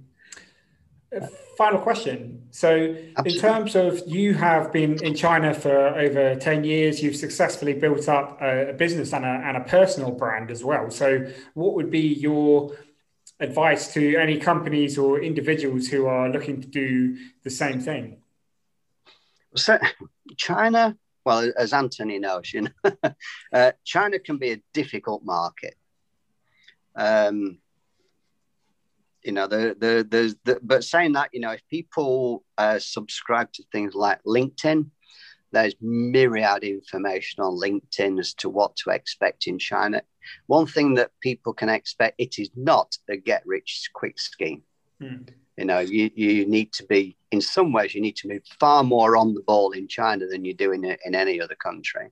[1.15, 1.27] Uh,
[1.59, 2.41] final question.
[2.49, 3.33] So, Absolutely.
[3.33, 8.09] in terms of you have been in China for over 10 years, you've successfully built
[8.09, 10.89] up a, a business and a, and a personal brand as well.
[10.89, 12.75] So, what would be your
[13.39, 18.17] advice to any companies or individuals who are looking to do the same thing?
[19.55, 19.77] So,
[20.37, 22.91] China, well, as Anthony knows, you know,
[23.53, 25.75] uh, China can be a difficult market.
[26.95, 27.59] Um,
[29.23, 33.51] you know, the, the, the, the, but saying that, you know, if people uh, subscribe
[33.53, 34.89] to things like LinkedIn,
[35.53, 40.01] there's myriad information on LinkedIn as to what to expect in China.
[40.47, 44.63] One thing that people can expect, it is not a get rich quick scheme.
[44.99, 45.23] Hmm.
[45.57, 48.83] You know, you, you need to be, in some ways, you need to move far
[48.83, 52.09] more on the ball in China than you do in, in any other country.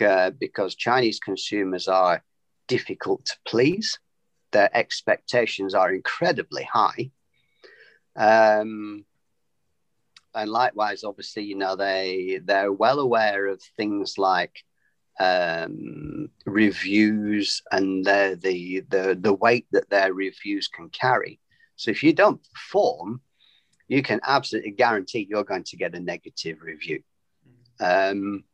[0.00, 2.22] Uh, because Chinese consumers are
[2.68, 3.98] difficult to please.
[4.52, 7.10] Their expectations are incredibly high.
[8.14, 9.04] Um,
[10.36, 14.62] and likewise, obviously, you know, they they're well aware of things like
[15.18, 21.40] um, reviews and the, the the the weight that their reviews can carry.
[21.76, 23.22] So if you don't perform,
[23.88, 27.02] you can absolutely guarantee you're going to get a negative review.
[27.80, 28.44] Um,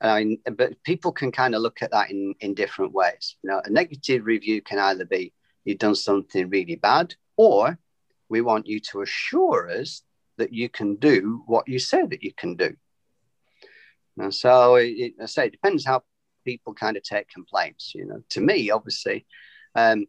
[0.00, 3.36] I mean, but people can kind of look at that in, in different ways.
[3.42, 5.32] You know, a negative review can either be
[5.64, 7.78] you've done something really bad, or
[8.28, 10.02] we want you to assure us
[10.38, 12.74] that you can do what you say that you can do.
[14.18, 16.02] And so it, I say it depends how
[16.44, 17.92] people kind of take complaints.
[17.94, 19.26] You know, to me, obviously,
[19.74, 20.06] um,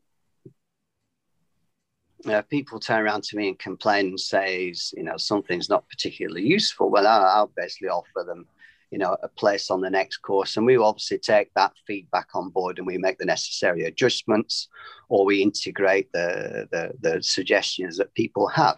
[2.27, 6.43] uh, people turn around to me and complain and say, you know, something's not particularly
[6.43, 6.89] useful.
[6.89, 8.47] Well, I, I'll basically offer them
[8.91, 10.55] you know, a place on the next course.
[10.55, 14.69] And we obviously take that feedback on board and we make the necessary adjustments
[15.09, 18.77] or we integrate the, the, the suggestions that people have.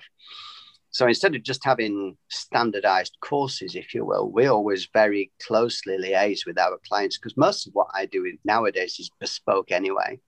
[0.97, 6.43] So instead of just having standardized courses, if you will, we always very closely liaise
[6.47, 10.19] with our clients because most of what I do nowadays is bespoke anyway.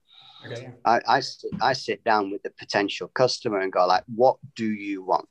[0.46, 0.72] Okay.
[0.84, 1.22] I, I,
[1.60, 5.28] I sit down with the potential customer and go like, what do you want?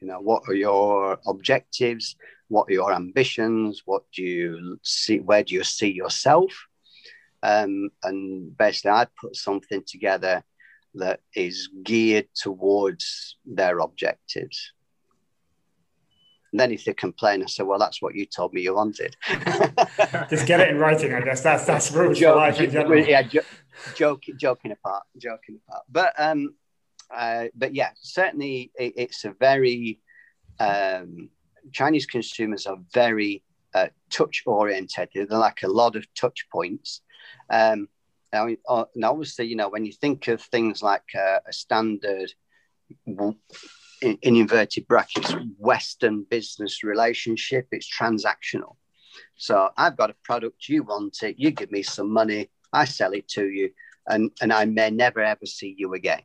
[0.00, 2.16] You know, what are your objectives?
[2.48, 3.82] What are your ambitions?
[3.84, 5.20] What do you see?
[5.20, 6.50] Where do you see yourself?
[7.44, 10.42] Um, and basically, I put something together
[10.94, 14.72] that is geared towards their objectives.
[16.52, 19.16] And then if they complain, I say, well, that's what you told me you wanted.
[20.28, 21.42] Just get it in writing, I guess.
[21.42, 23.00] That's that's rules for life in general.
[23.00, 23.40] Yeah, jo-
[23.94, 25.84] joking, joking apart, joking apart.
[25.90, 26.54] But um,
[27.14, 29.98] uh, but yeah, certainly it, it's a very
[30.60, 31.30] um,
[31.72, 33.42] Chinese consumers are very
[33.74, 35.08] uh, touch oriented.
[35.14, 37.00] They're like a lot of touch points.
[37.48, 37.88] Um,
[38.32, 42.32] now, uh, and obviously, you know, when you think of things like uh, a standard,
[43.06, 43.36] in,
[44.00, 48.76] in, inverted brackets, Western business relationship, it's transactional.
[49.36, 53.12] So I've got a product, you want it, you give me some money, I sell
[53.12, 53.70] it to you,
[54.06, 56.22] and, and I may never ever see you again,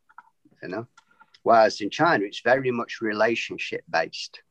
[0.64, 0.88] you know?
[1.44, 4.42] Whereas in China, it's very much relationship based.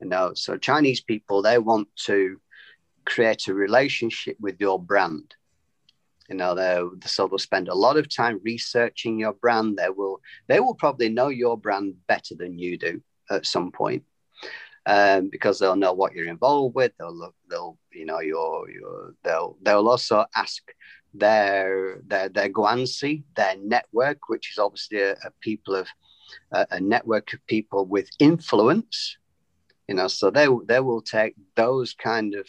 [0.00, 2.40] You know, so Chinese people, they want to
[3.04, 5.34] create a relationship with your brand
[6.28, 9.76] you know they so they'll spend a lot of time researching your brand.
[9.76, 13.00] They will they will probably know your brand better than you do
[13.30, 14.04] at some point
[14.86, 16.92] um, because they'll know what you're involved with.
[16.98, 20.62] They'll look they'll you know your your they'll they'll also ask
[21.14, 25.88] their their their guanxi their network which is obviously a, a people of
[26.52, 29.16] a, a network of people with influence
[29.88, 32.46] you know so they they will take those kind of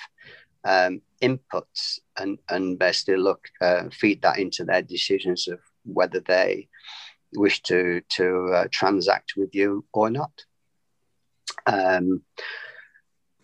[0.66, 6.68] um, inputs and and basically look uh, feed that into their decisions of whether they
[7.36, 10.32] wish to to uh, transact with you or not.
[11.66, 12.24] Um,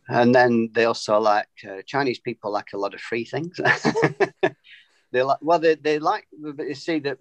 [0.07, 3.59] and then they also like uh, Chinese people like a lot of free things.
[5.11, 7.17] they like well they, they like you see that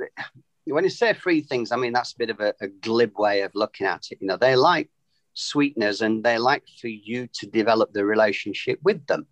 [0.64, 3.42] when you say free things, I mean that's a bit of a, a glib way
[3.42, 4.18] of looking at it.
[4.20, 4.90] You know they like
[5.34, 9.26] sweeteners and they like for you to develop the relationship with them.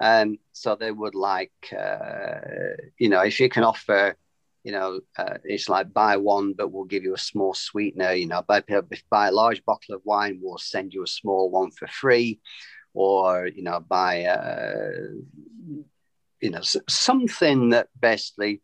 [0.00, 2.38] Um, so they would like, uh,
[2.98, 4.16] you know, if you can offer,
[4.64, 8.12] you know, uh, it's like buy one, but we'll give you a small sweetener.
[8.12, 8.62] You know, buy,
[9.10, 12.40] buy a large bottle of wine, we'll send you a small one for free,
[12.94, 14.90] or you know, buy, uh,
[16.40, 18.60] you know, something that basically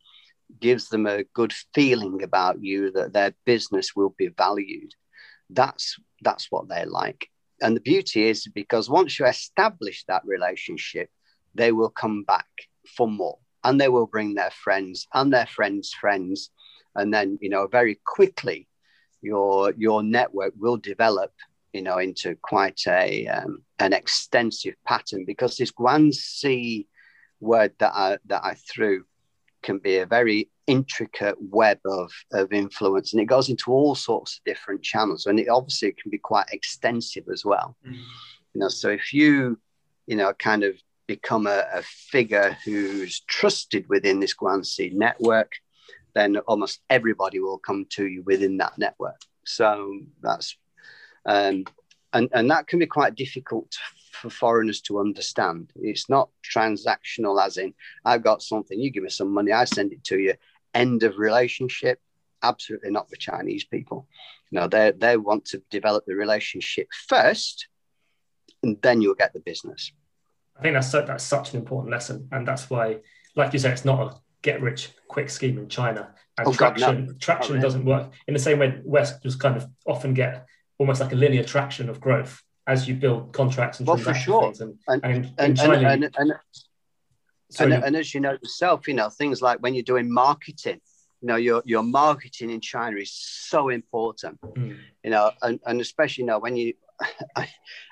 [0.61, 4.93] gives them a good feeling about you that their business will be valued.
[5.51, 7.29] That's that's what they like.
[7.61, 11.09] And the beauty is because once you establish that relationship,
[11.55, 12.47] they will come back
[12.97, 16.51] for more and they will bring their friends and their friends' friends.
[16.95, 18.69] And then, you know, very quickly,
[19.23, 21.33] your your network will develop,
[21.73, 26.87] you know, into quite a um, an extensive pattern because this Guanxi
[27.41, 29.05] word that I that I threw
[29.63, 34.37] can be a very intricate web of, of influence and it goes into all sorts
[34.37, 37.93] of different channels and it obviously can be quite extensive as well mm.
[37.93, 39.59] you know so if you
[40.07, 40.75] you know kind of
[41.07, 45.53] become a, a figure who's trusted within this Guanxi network,
[46.15, 49.21] then almost everybody will come to you within that network.
[49.45, 50.57] So that's
[51.27, 51.65] um,
[52.13, 53.75] and and that can be quite difficult
[54.13, 55.73] for foreigners to understand.
[55.77, 57.75] It's not transactional, as in
[58.05, 60.35] I've got something, you give me some money, I send it to you.
[60.73, 62.01] End of relationship.
[62.43, 64.09] Absolutely not for Chinese people.
[64.51, 67.69] You know, they they want to develop the relationship first,
[68.63, 69.93] and then you'll get the business.
[70.57, 72.99] I think that's so, that's such an important lesson, and that's why,
[73.35, 77.07] like you say, it's not a get rich quick scheme in China, and oh, traction
[77.07, 77.15] God, no.
[77.19, 78.81] traction oh, doesn't work in the same way.
[78.85, 80.47] West just kind of often get
[80.79, 84.53] almost like a linear traction of growth as you build contracts and well, for sure.
[84.61, 86.33] And, and, and, and, China, and, and,
[87.59, 90.81] and, and, as you know yourself, you know things like when you're doing marketing,
[91.21, 94.41] you know your your marketing in China is so important.
[94.41, 94.79] Mm.
[95.03, 96.75] You know, and, and especially you know when you
[97.37, 97.49] I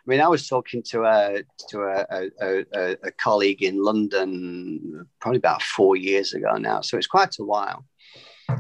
[0.07, 5.63] mean, I was talking to a to a, a, a, colleague in London probably about
[5.63, 7.85] four years ago now, so it's quite a while.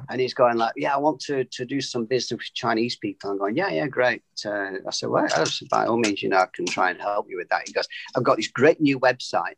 [0.09, 3.31] And he's going like, "Yeah, I want to to do some business with Chinese people."
[3.31, 6.29] I'm going, "Yeah, yeah, great." Uh, I said, "Well, I said, by all means, you
[6.29, 8.81] know, I can try and help you with that." He goes, "I've got this great
[8.81, 9.57] new website."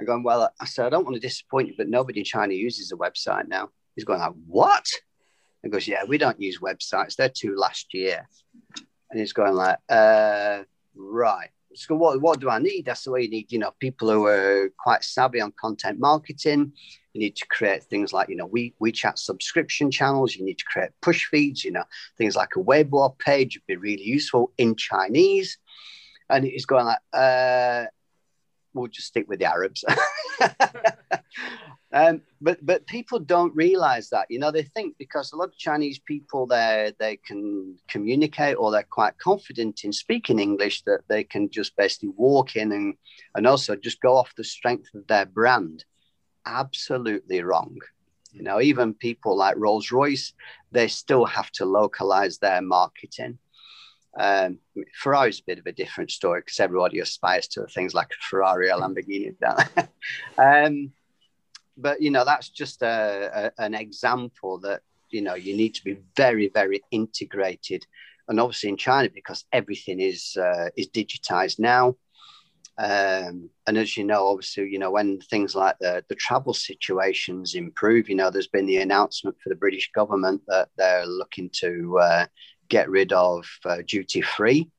[0.00, 2.54] I'm going, "Well," I said, "I don't want to disappoint you, but nobody in China
[2.54, 4.86] uses a website now." He's going like, "What?"
[5.62, 7.16] He goes, "Yeah, we don't use websites.
[7.16, 8.26] They're too last year."
[9.10, 10.62] And he's going like, uh,
[10.94, 11.48] right.
[11.74, 12.86] so what, what do I need?
[12.86, 16.72] That's said, well, you need, you know, people who are quite savvy on content marketing.
[17.14, 20.36] You need to create things like, you know, we WeChat subscription channels.
[20.36, 21.84] You need to create push feeds, you know,
[22.16, 25.58] things like a Weibo page would be really useful in Chinese.
[26.28, 27.86] And he's going like, uh,
[28.74, 29.84] we'll just stick with the Arabs.
[31.92, 35.56] um, but but people don't realize that you know they think because a lot of
[35.56, 41.24] Chinese people there they can communicate or they're quite confident in speaking English that they
[41.24, 42.94] can just basically walk in and
[43.34, 45.84] and also just go off the strength of their brand.
[46.44, 47.78] Absolutely wrong.
[48.32, 50.34] You know, even people like Rolls Royce,
[50.70, 53.38] they still have to localize their marketing.
[54.18, 58.24] Um, is a bit of a different story because everybody aspires to things like a
[58.28, 59.34] Ferrari or Lamborghini.
[60.38, 60.92] um,
[61.78, 65.84] but you know, that's just a, a, an example that you know you need to
[65.84, 67.86] be very, very integrated.
[68.28, 71.96] And obviously in China, because everything is uh, is digitized now.
[72.78, 77.56] Um, and as you know, obviously, you know, when things like the, the travel situations
[77.56, 81.98] improve, you know, there's been the announcement for the British government that they're looking to
[81.98, 82.26] uh,
[82.68, 84.70] get rid of uh, duty free.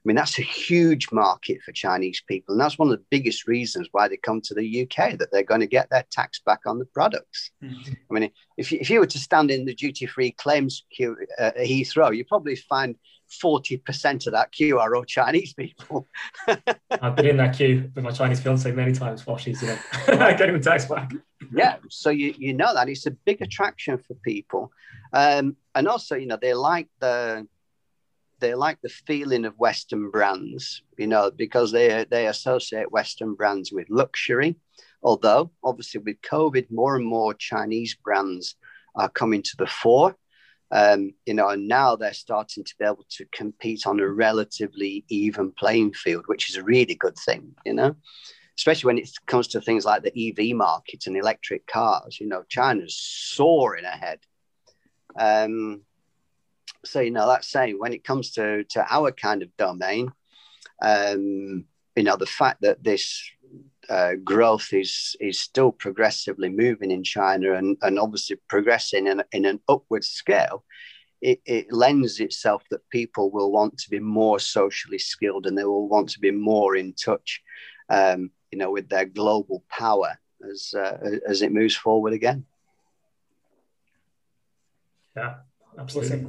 [0.00, 2.54] I mean, that's a huge market for Chinese people.
[2.54, 5.42] And that's one of the biggest reasons why they come to the UK, that they're
[5.42, 7.50] going to get their tax back on the products.
[7.62, 7.92] Mm-hmm.
[8.10, 11.18] I mean, if you, if you were to stand in the duty free claims queue
[11.38, 12.96] uh, at Heathrow, you probably find
[13.42, 16.08] 40% of that queue are all Chinese people.
[16.90, 19.78] I've been in that queue with my Chinese fiance many times while she's you know,
[20.06, 21.12] getting the tax back.
[21.52, 24.72] Yeah, so you, you know that it's a big attraction for people.
[25.12, 27.46] Um, and also, you know, they like the
[28.40, 33.72] they like the feeling of Western brands, you know, because they they associate Western brands
[33.72, 34.56] with luxury.
[35.02, 38.56] Although, obviously, with COVID, more and more Chinese brands
[38.94, 40.16] are coming to the fore.
[40.72, 45.04] Um, you know, and now they're starting to be able to compete on a relatively
[45.08, 47.96] even playing field, which is a really good thing, you know,
[48.56, 52.20] especially when it comes to things like the EV market and electric cars.
[52.20, 54.20] You know, China's soaring ahead.
[55.18, 55.82] Um,
[56.84, 60.10] so you know that's saying when it comes to to our kind of domain
[60.82, 61.64] um
[61.96, 63.22] you know the fact that this
[63.90, 69.44] uh, growth is is still progressively moving in China and, and obviously progressing in, in
[69.44, 70.64] an upward scale,
[71.20, 75.64] it, it lends itself that people will want to be more socially skilled and they
[75.64, 77.42] will want to be more in touch,
[77.88, 80.16] um, you know, with their global power
[80.48, 80.96] as uh,
[81.28, 82.44] as it moves forward again.
[85.16, 85.34] Yeah,
[85.76, 86.28] absolutely.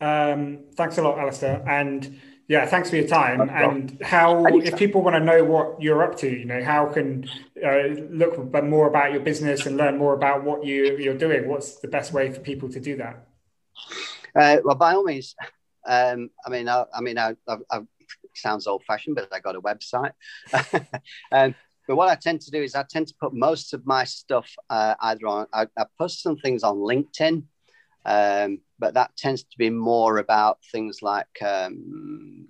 [0.00, 1.62] Um, thanks a lot, Alistair.
[1.68, 3.50] And yeah, thanks for your time.
[3.50, 7.28] And how, if people want to know what you're up to, you know, how can
[7.64, 11.46] uh, look more about your business and learn more about what you, you're doing?
[11.48, 13.26] What's the best way for people to do that?
[14.34, 15.34] Uh, well, by all means,
[15.86, 17.80] um, I mean, I, I mean, I, I,
[18.34, 20.12] sounds old-fashioned, but I got a website.
[21.32, 21.54] um,
[21.86, 24.54] but what I tend to do is I tend to put most of my stuff
[24.70, 25.46] uh, either on.
[25.52, 27.44] I, I post some things on LinkedIn.
[28.04, 32.48] Um, but that tends to be more about things like um,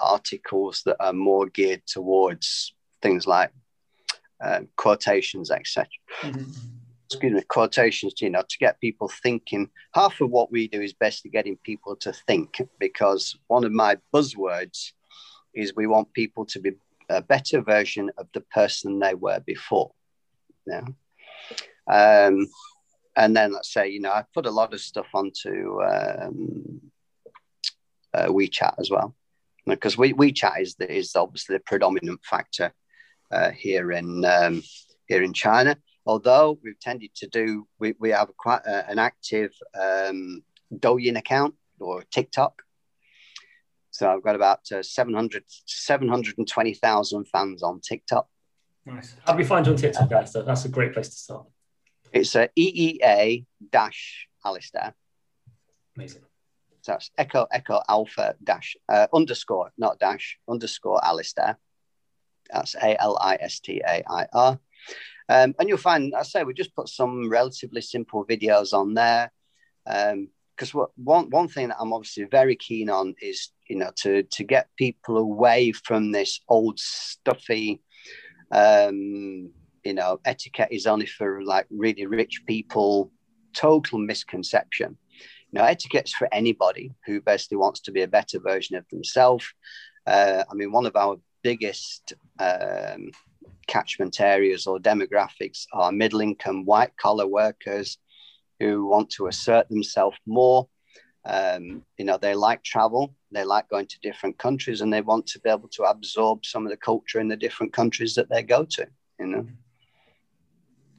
[0.00, 3.50] articles that are more geared towards things like
[4.42, 5.88] uh, quotations, etc.
[6.22, 6.50] Mm-hmm.
[7.06, 9.68] Excuse me, quotations, you know, to get people thinking.
[9.94, 13.98] Half of what we do is basically getting people to think, because one of my
[14.14, 14.92] buzzwords
[15.54, 16.72] is we want people to be
[17.10, 19.92] a better version of the person they were before.
[20.66, 20.84] Yeah.
[21.90, 22.46] Um,
[23.16, 26.80] and then let's say you know I put a lot of stuff onto um,
[28.14, 29.14] uh, WeChat as well
[29.66, 32.72] because we, WeChat is the, is obviously the predominant factor
[33.30, 34.62] uh, here in um,
[35.06, 35.76] here in China.
[36.04, 40.42] Although we've tended to do, we, we have quite a, an active um,
[40.74, 42.62] Douyin account or TikTok.
[43.90, 48.26] So I've got about uh, 700, 720,000 fans on TikTok.
[48.84, 49.14] Nice.
[49.24, 50.32] How do we find on TikTok, guys?
[50.32, 51.46] That's a great place to start.
[52.12, 54.94] It's a EEA dash Alistair.
[55.96, 56.22] Amazing.
[56.82, 61.56] So that's Echo Echo Alpha dash uh, underscore, not dash, underscore Alistair.
[62.50, 64.58] That's A L I S T A I R.
[65.28, 69.32] Um, and you'll find, I say, we just put some relatively simple videos on there.
[69.84, 74.24] Because um, one, one thing that I'm obviously very keen on is, you know, to,
[74.24, 77.80] to get people away from this old stuffy,
[78.50, 79.52] um,
[79.84, 83.10] you know, etiquette is only for like really rich people.
[83.54, 84.96] Total misconception.
[85.52, 89.44] Know, etiquette's for anybody who basically wants to be a better version of themselves.
[90.06, 93.10] Uh, I mean, one of our biggest um,
[93.66, 97.98] catchment areas or demographics are middle income white collar workers
[98.60, 100.68] who want to assert themselves more.
[101.24, 105.26] Um, you know, they like travel, they like going to different countries, and they want
[105.28, 108.42] to be able to absorb some of the culture in the different countries that they
[108.42, 108.86] go to.
[109.20, 109.46] You know,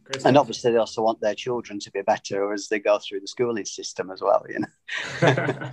[0.03, 3.21] Great and obviously they also want their children to be better as they go through
[3.21, 4.45] the schooling system as well.
[4.49, 4.67] You know,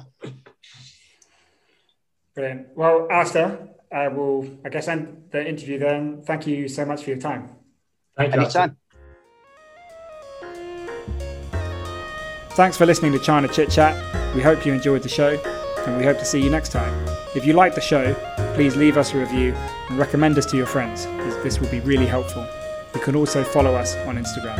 [2.34, 2.68] Brilliant.
[2.76, 3.58] Well, Alistair,
[3.92, 6.22] I will, I guess, end the interview then.
[6.22, 7.50] Thank you so much for your time.
[8.16, 8.40] Thank you.
[8.40, 8.62] Alistair.
[8.62, 8.76] anytime.
[12.50, 13.96] Thanks for listening to China Chit Chat.
[14.34, 15.40] We hope you enjoyed the show,
[15.86, 16.94] and we hope to see you next time.
[17.34, 18.14] If you like the show,
[18.54, 19.54] please leave us a review
[19.88, 22.46] and recommend us to your friends, as this will be really helpful.
[22.94, 24.58] You can also follow us on Instagram.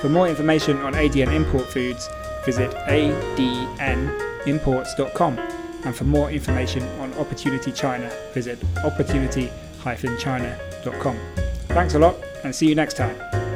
[0.00, 2.08] For more information on ADN Import Foods,
[2.44, 5.38] visit adnimports.com.
[5.84, 11.18] And for more information on Opportunity China, visit opportunity-china.com.
[11.68, 13.47] Thanks a lot, and see you next time.